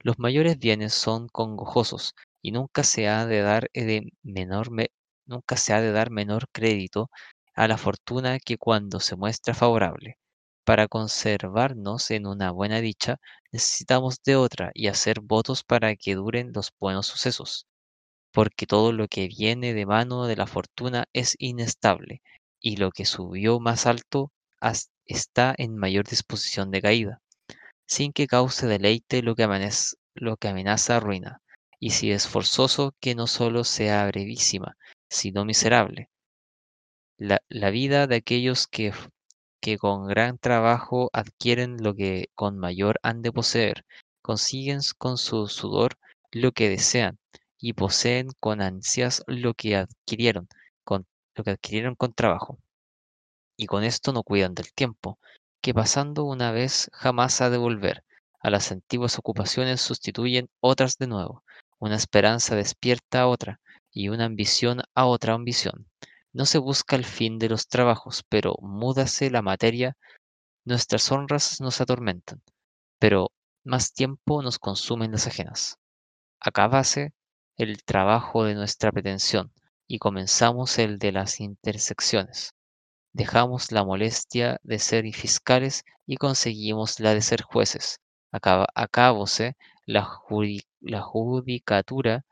[0.00, 4.90] Los mayores bienes son congojosos, y nunca se ha de dar eh, de menor me-
[5.26, 7.10] nunca se ha de dar menor crédito
[7.54, 10.18] a la fortuna que cuando se muestra favorable.
[10.64, 13.18] Para conservarnos en una buena dicha,
[13.50, 17.66] necesitamos de otra y hacer votos para que duren los buenos sucesos,
[18.32, 22.22] porque todo lo que viene de mano de la fortuna es inestable,
[22.60, 24.32] y lo que subió más alto
[25.04, 27.22] está en mayor disposición de caída
[27.92, 29.42] sin que cause deleite lo que,
[30.48, 31.42] amenaza ruina,
[31.78, 34.78] y si es forzoso que no solo sea brevísima,
[35.10, 36.08] sino miserable.
[37.18, 38.94] La, la vida de aquellos que,
[39.62, 43.86] que con gran trabajo adquieren lo que con mayor han de poseer,
[44.20, 45.96] consiguen con su sudor
[46.30, 47.18] lo que desean,
[47.58, 50.48] y poseen con ansias lo que adquirieron,
[50.84, 52.58] con, lo que adquirieron con trabajo
[53.56, 55.18] y con esto no cuidan del tiempo,
[55.60, 58.02] que pasando una vez jamás ha de volver.
[58.40, 61.44] A las antiguas ocupaciones sustituyen otras de nuevo,
[61.78, 63.60] una esperanza despierta a otra,
[63.92, 65.86] y una ambición a otra ambición.
[66.34, 69.96] No se busca el fin de los trabajos, pero múdase la materia,
[70.64, 72.42] nuestras honras nos atormentan,
[72.98, 73.32] pero
[73.64, 75.78] más tiempo nos consumen las ajenas.
[76.40, 77.14] Acabase
[77.56, 79.52] el trabajo de nuestra pretensión,
[79.88, 82.52] y comenzamos el de las intersecciones
[83.14, 87.98] dejamos la molestia de ser fiscales y conseguimos la de ser jueces.
[88.32, 88.66] Acaba,
[89.86, 90.08] la,
[90.80, 92.24] la judicatura,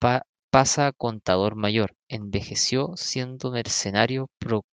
[0.00, 4.64] pa- pasa a contador mayor, envejeció siendo mercenario pro-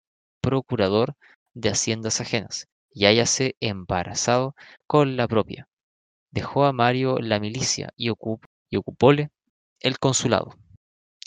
[0.43, 1.15] procurador
[1.55, 4.55] de haciendas ajenas, y hállase embarazado
[4.87, 5.69] con la propia.
[6.33, 9.31] Dejó a Mario la milicia y, ocup- y ocupóle
[9.81, 10.55] el consulado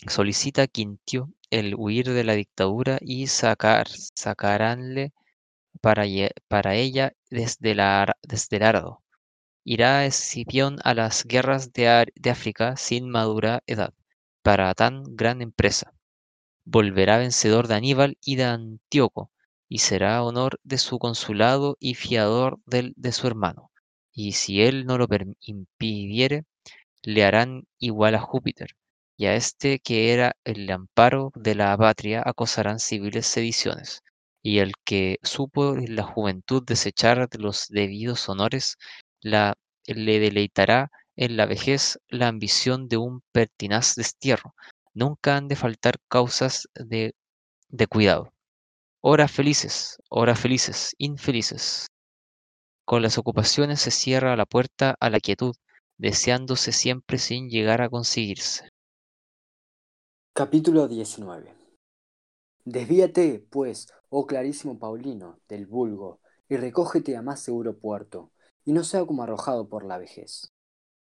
[0.08, 5.12] solicita Quintio el huir de la dictadura y sacar, sacaránle
[5.82, 7.80] para, ella desde, el
[8.64, 9.02] Ardo.
[9.66, 13.94] Irá Escipión a las guerras de, de África sin madura edad
[14.42, 15.94] para tan gran empresa.
[16.66, 19.32] Volverá vencedor de Aníbal y de Antíoco,
[19.70, 23.72] y será honor de su consulado y fiador del, de su hermano.
[24.14, 25.08] Y si él no lo
[25.42, 26.46] impidiere,
[27.04, 28.72] le harán igual a Júpiter,
[29.18, 34.02] y a este que era el amparo de la patria acosarán civiles sediciones,
[34.44, 38.78] y el que supo en la juventud desechar de los debidos honores,
[39.22, 44.56] la, le deleitará en la vejez la ambición de un pertinaz destierro.
[44.94, 47.14] Nunca han de faltar causas de,
[47.70, 48.34] de cuidado.
[49.02, 51.88] Horas felices, horas felices, infelices.
[52.86, 55.56] Con las ocupaciones se cierra la puerta a la quietud,
[55.98, 58.70] deseándose siempre sin llegar a conseguirse.
[60.34, 61.56] Capítulo 19
[62.66, 68.32] Desvíate, pues, oh clarísimo Paulino, del vulgo, y recógete a más seguro puerto,
[68.66, 70.51] y no sea como arrojado por la vejez.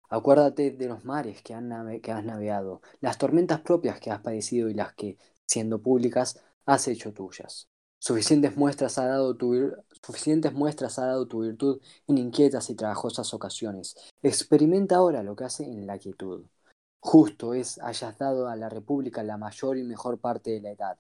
[0.10, 4.94] Acuérdate de los mares que, has navegado, las tormentas propias que has padecido y las
[4.94, 7.70] que, siendo públicas, has hecho tuyas.
[8.00, 9.72] Suficientes muestras ha dado tu,
[10.06, 13.96] suficientes muestras ha dado tu virtud en inquietas y trabajosas ocasiones.
[14.22, 16.46] Experimenta ahora lo que hace en la quietud.
[17.00, 21.00] Justo es hayas dado a la República la mayor y mejor parte de la edad.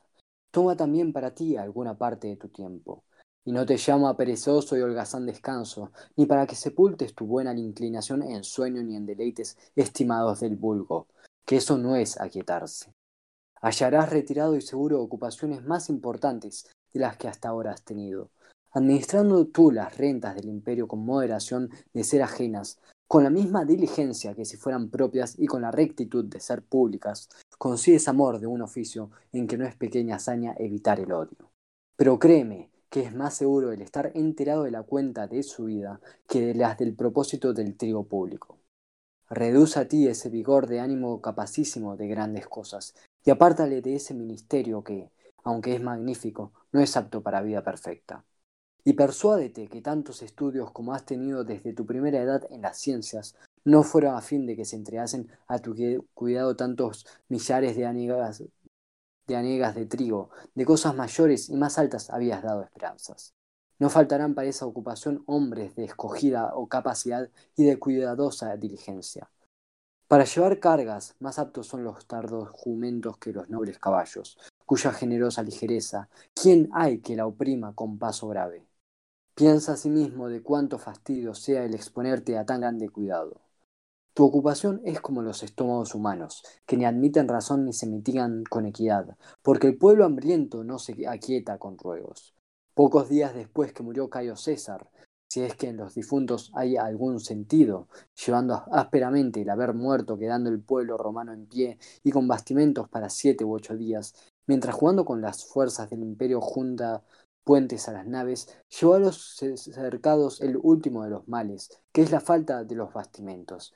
[0.51, 3.03] Toma también para ti alguna parte de tu tiempo.
[3.45, 7.53] Y no te llamo a perezoso y holgazán descanso, ni para que sepultes tu buena
[7.53, 11.07] inclinación en sueño ni en deleites estimados del vulgo,
[11.45, 12.91] que eso no es aquietarse.
[13.61, 18.31] Hallarás retirado y seguro ocupaciones más importantes de las que hasta ahora has tenido,
[18.71, 24.33] administrando tú las rentas del imperio con moderación de ser ajenas, con la misma diligencia
[24.33, 28.61] que si fueran propias y con la rectitud de ser públicas, consigues amor de un
[28.61, 31.51] oficio en que no es pequeña hazaña evitar el odio.
[31.95, 35.99] Pero créeme que es más seguro el estar enterado de la cuenta de su vida
[36.27, 38.59] que de las del propósito del trigo público.
[39.29, 44.13] Reduce a ti ese vigor de ánimo capacísimo de grandes cosas y apártale de ese
[44.13, 45.11] ministerio que,
[45.43, 48.23] aunque es magnífico, no es apto para vida perfecta.
[48.83, 53.35] Y persuádete que tantos estudios como has tenido desde tu primera edad en las ciencias
[53.63, 55.75] no fueron a fin de que se entregasen a tu
[56.13, 58.43] cuidado tantos millares de anegas,
[59.27, 63.33] de anegas de trigo, de cosas mayores y más altas habías dado esperanzas.
[63.79, 69.29] No faltarán para esa ocupación hombres de escogida o capacidad y de cuidadosa diligencia.
[70.07, 75.41] Para llevar cargas, más aptos son los tardos jumentos que los nobles caballos, cuya generosa
[75.43, 78.67] ligereza, ¿quién hay que la oprima con paso grave?
[79.35, 83.44] Piensa asimismo de cuánto fastidio sea el exponerte a tan grande cuidado.
[84.15, 88.65] Tu ocupación es como los estómagos humanos, que ni admiten razón ni se mitigan con
[88.65, 92.33] equidad, porque el pueblo hambriento no se aquieta con ruegos.
[92.73, 94.89] Pocos días después que murió Cayo César,
[95.29, 97.89] si es que en los difuntos hay algún sentido,
[98.25, 103.09] llevando ásperamente el haber muerto, quedando el pueblo romano en pie y con bastimentos para
[103.09, 104.15] siete u ocho días,
[104.47, 107.03] mientras jugando con las fuerzas del imperio junta
[107.43, 108.47] puentes a las naves,
[108.79, 112.93] llevó a los cercados el último de los males, que es la falta de los
[112.93, 113.73] bastimentos,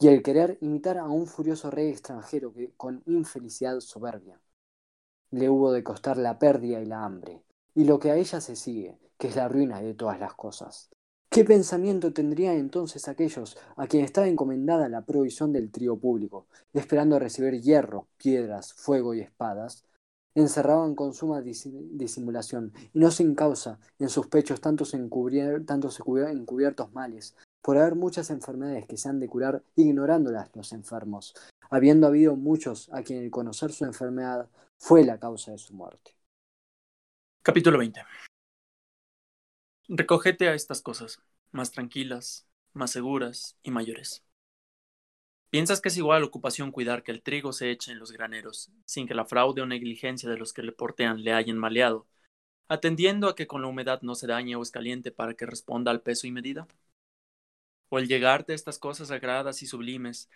[0.00, 4.40] y el querer imitar a un furioso rey extranjero que, con infelicidad soberbia,
[5.30, 7.42] le hubo de costar la pérdida y la hambre,
[7.74, 10.90] y lo que a ella se sigue, que es la ruina de todas las cosas.
[11.30, 17.18] ¿Qué pensamiento tendrían entonces aquellos a quienes estaba encomendada la provisión del trío público, esperando
[17.18, 19.84] recibir hierro, piedras, fuego y espadas?
[20.34, 24.96] Encerraban con suma disimulación, y no sin causa, en sus pechos tantos,
[25.66, 31.34] tantos encubiertos males, por haber muchas enfermedades que se han de curar ignorándolas los enfermos,
[31.70, 34.48] habiendo habido muchos a quien el conocer su enfermedad
[34.78, 36.14] fue la causa de su muerte.
[37.42, 38.02] Capítulo 20
[39.88, 44.22] Recógete a estas cosas, más tranquilas, más seguras y mayores.
[45.50, 49.06] ¿Piensas que es igual ocupación cuidar que el trigo se eche en los graneros, sin
[49.06, 52.06] que la fraude o negligencia de los que le portean le hayan maleado,
[52.68, 56.02] atendiendo a que con la humedad no se dañe o escaliente para que responda al
[56.02, 56.68] peso y medida?
[57.90, 60.28] ¿O el llegarte a estas cosas sagradas y sublimes,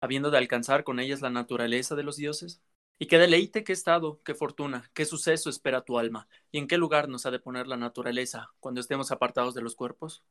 [0.00, 2.62] habiendo de alcanzar con ellas la naturaleza de los dioses?
[2.98, 6.78] Y qué deleite, qué estado, qué fortuna, qué suceso espera tu alma, y en qué
[6.78, 10.22] lugar nos ha de poner la naturaleza cuando estemos apartados de los cuerpos.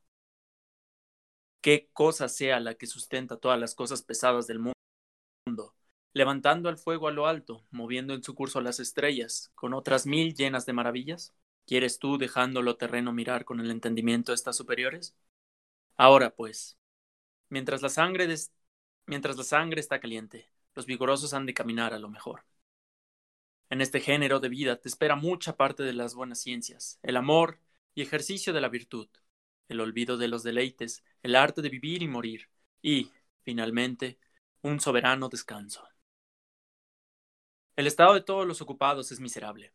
[1.60, 5.74] Qué cosa sea la que sustenta todas las cosas pesadas del mundo,
[6.12, 10.34] levantando al fuego a lo alto, moviendo en su curso las estrellas, con otras mil
[10.34, 11.34] llenas de maravillas.
[11.66, 15.16] ¿Quieres tú, dejándolo terreno, mirar con el entendimiento estas superiores?
[15.96, 16.78] Ahora, pues,
[17.48, 18.32] mientras la sangre,
[19.06, 22.44] mientras la sangre está caliente, los vigorosos han de caminar a lo mejor.
[23.70, 27.60] En este género de vida te espera mucha parte de las buenas ciencias, el amor
[27.94, 29.08] y ejercicio de la virtud,
[29.68, 32.48] el olvido de los deleites, el arte de vivir y morir,
[32.82, 33.10] y,
[33.42, 34.18] finalmente,
[34.62, 35.86] un soberano descanso.
[37.76, 39.72] El estado de todos los ocupados es miserable,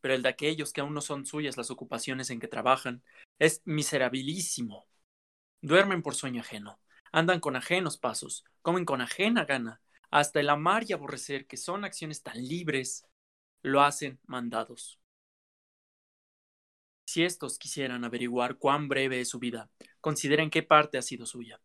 [0.00, 3.02] pero el de aquellos que aún no son suyas las ocupaciones en que trabajan
[3.38, 4.86] es miserabilísimo.
[5.60, 6.78] Duermen por sueño ajeno,
[7.12, 9.80] andan con ajenos pasos, comen con ajena gana,
[10.10, 13.06] hasta el amar y aborrecer, que son acciones tan libres,
[13.62, 15.00] lo hacen mandados.
[17.06, 21.60] Si estos quisieran averiguar cuán breve es su vida, consideren qué parte ha sido suya.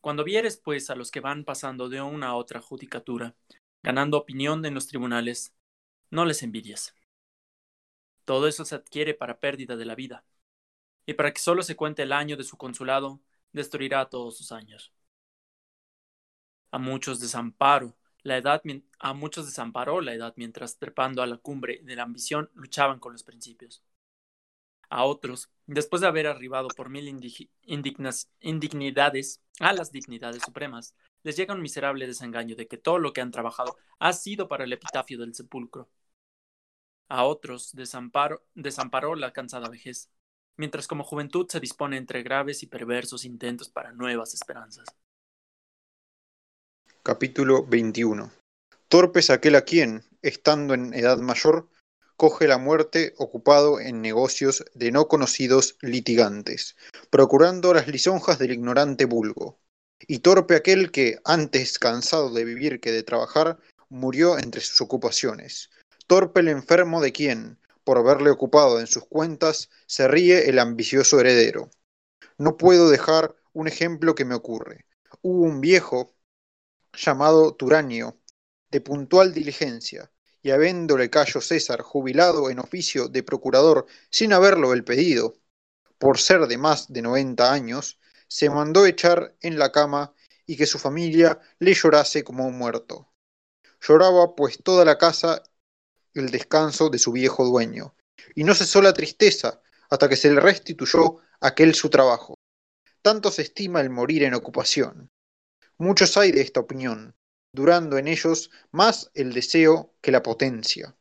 [0.00, 3.34] Cuando vieres, pues, a los que van pasando de una a otra judicatura,
[3.82, 5.54] ganando opinión en los tribunales,
[6.10, 6.94] no les envidies.
[8.24, 10.24] Todo eso se adquiere para pérdida de la vida,
[11.06, 13.20] y para que solo se cuente el año de su consulado,
[13.52, 14.92] destruirá todos sus años.
[16.70, 17.20] A muchos
[18.22, 18.62] la edad,
[18.98, 23.12] a muchos desamparó la edad mientras trepando a la cumbre de la ambición luchaban con
[23.12, 23.82] los principios.
[24.88, 27.08] A otros, después de haber arribado por mil
[28.40, 33.20] indignidades a las dignidades supremas, les llega un miserable desengaño de que todo lo que
[33.20, 35.88] han trabajado ha sido para el epitafio del sepulcro.
[37.08, 40.10] A otros desamparó la cansada vejez,
[40.56, 44.86] mientras como juventud se dispone entre graves y perversos intentos para nuevas esperanzas.
[47.02, 48.32] Capítulo 21
[48.88, 51.68] Torpe es aquel a quien, estando en edad mayor,
[52.16, 56.76] coge la muerte ocupado en negocios de no conocidos litigantes,
[57.10, 59.58] procurando las lisonjas del ignorante vulgo.
[60.00, 65.70] Y torpe aquel que, antes cansado de vivir que de trabajar, murió entre sus ocupaciones.
[66.06, 71.20] Torpe el enfermo de quien, por verle ocupado en sus cuentas, se ríe el ambicioso
[71.20, 71.70] heredero.
[72.36, 74.86] No puedo dejar un ejemplo que me ocurre.
[75.22, 76.12] Hubo un viejo
[76.92, 78.18] llamado Turanio,
[78.72, 80.10] de puntual diligencia,
[80.42, 85.36] y habiéndole Cayo César jubilado en oficio de procurador sin haberlo el pedido,
[85.96, 90.12] por ser de más de noventa años, se mandó echar en la cama
[90.44, 93.12] y que su familia le llorase como un muerto.
[93.80, 95.44] Lloraba pues toda la casa
[96.20, 97.94] el descanso de su viejo dueño,
[98.34, 99.60] y no cesó la tristeza
[99.90, 102.34] hasta que se le restituyó aquel su trabajo.
[103.02, 105.10] Tanto se estima el morir en ocupación.
[105.78, 107.14] Muchos hay de esta opinión,
[107.52, 110.96] durando en ellos más el deseo que la potencia.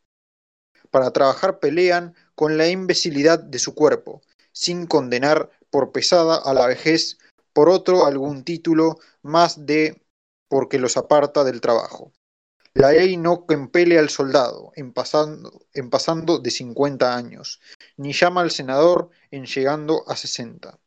[0.92, 6.68] Para trabajar pelean con la imbecilidad de su cuerpo, sin condenar por pesada a la
[6.68, 7.18] vejez
[7.54, 10.02] por otro algún título más de
[10.48, 12.12] porque los aparta del trabajo.
[12.76, 17.62] La ley no compele al soldado en pasando, en pasando de 50 años,
[17.96, 20.78] ni llama al senador en llegando a 60.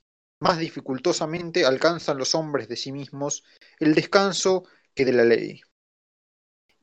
[0.40, 3.42] Más dificultosamente alcanzan los hombres de sí mismos
[3.80, 4.64] el descanso
[5.04, 5.62] de la ley.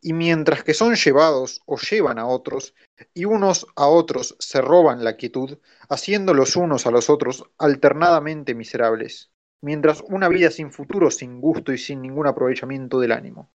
[0.01, 2.74] Y mientras que son llevados o llevan a otros,
[3.14, 8.56] y unos a otros se roban la quietud, haciendo los unos a los otros alternadamente
[8.56, 9.32] miserables,
[9.62, 13.51] mientras una vida sin futuro, sin gusto y sin ningún aprovechamiento del ánimo.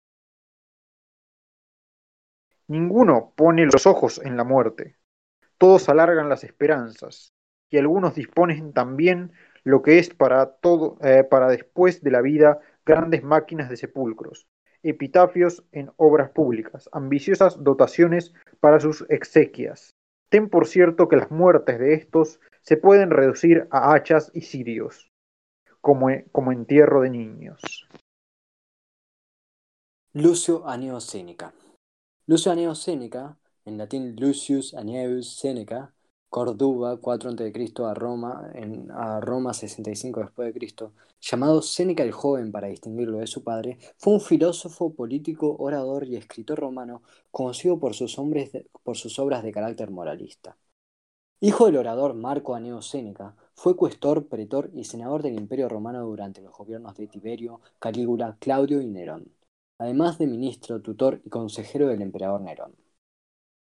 [2.71, 4.95] Ninguno pone los ojos en la muerte,
[5.59, 7.35] todos alargan las esperanzas,
[7.69, 9.33] y algunos disponen también
[9.65, 14.47] lo que es para todo, eh, para después de la vida grandes máquinas de sepulcros,
[14.85, 19.97] epitafios en obras públicas, ambiciosas dotaciones para sus exequias.
[20.29, 25.11] Ten por cierto que las muertes de estos se pueden reducir a hachas y cirios,
[25.81, 27.89] como, como entierro de niños.
[30.13, 31.53] Lucio Aneo Séneca.
[32.31, 35.93] Lucio Aneo Séneca, en latín Lucius Aeneus Seneca,
[36.29, 37.73] Córdoba, 4 a.C.
[37.85, 43.19] a Roma, en, a Roma 65 después de Cristo, llamado Séneca el Joven para distinguirlo
[43.19, 47.03] de su padre, fue un filósofo, político, orador y escritor romano
[47.33, 48.17] conocido por sus,
[48.85, 50.57] por sus obras de carácter moralista.
[51.41, 56.43] Hijo del orador Marco Aneo Séneca, fue cuestor, pretor y senador del Imperio Romano durante
[56.43, 59.33] los gobiernos de Tiberio, Calígula, Claudio y Nerón,
[59.81, 62.75] además de ministro, tutor y consejero del emperador Nerón.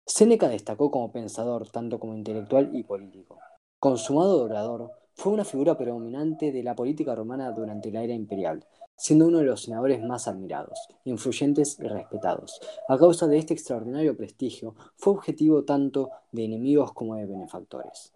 [0.05, 3.39] Séneca destacó como pensador, tanto como intelectual y político.
[3.79, 8.65] Consumado orador, fue una figura predominante de la política romana durante la era imperial,
[8.97, 12.59] siendo uno de los senadores más admirados, influyentes y respetados.
[12.89, 18.11] A causa de este extraordinario prestigio, fue objetivo tanto de enemigos como de benefactores.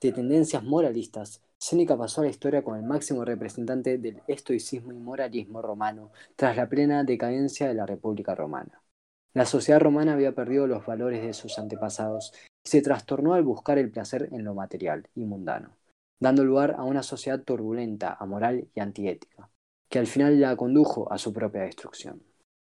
[0.00, 4.98] De tendencias moralistas, Séneca pasó a la historia como el máximo representante del estoicismo y
[4.98, 8.80] moralismo romano tras la plena decadencia de la República Romana.
[9.34, 12.32] La sociedad romana había perdido los valores de sus antepasados
[12.64, 15.76] y se trastornó al buscar el placer en lo material y mundano,
[16.20, 19.50] dando lugar a una sociedad turbulenta, amoral y antiética,
[19.88, 22.22] que al final la condujo a su propia destrucción.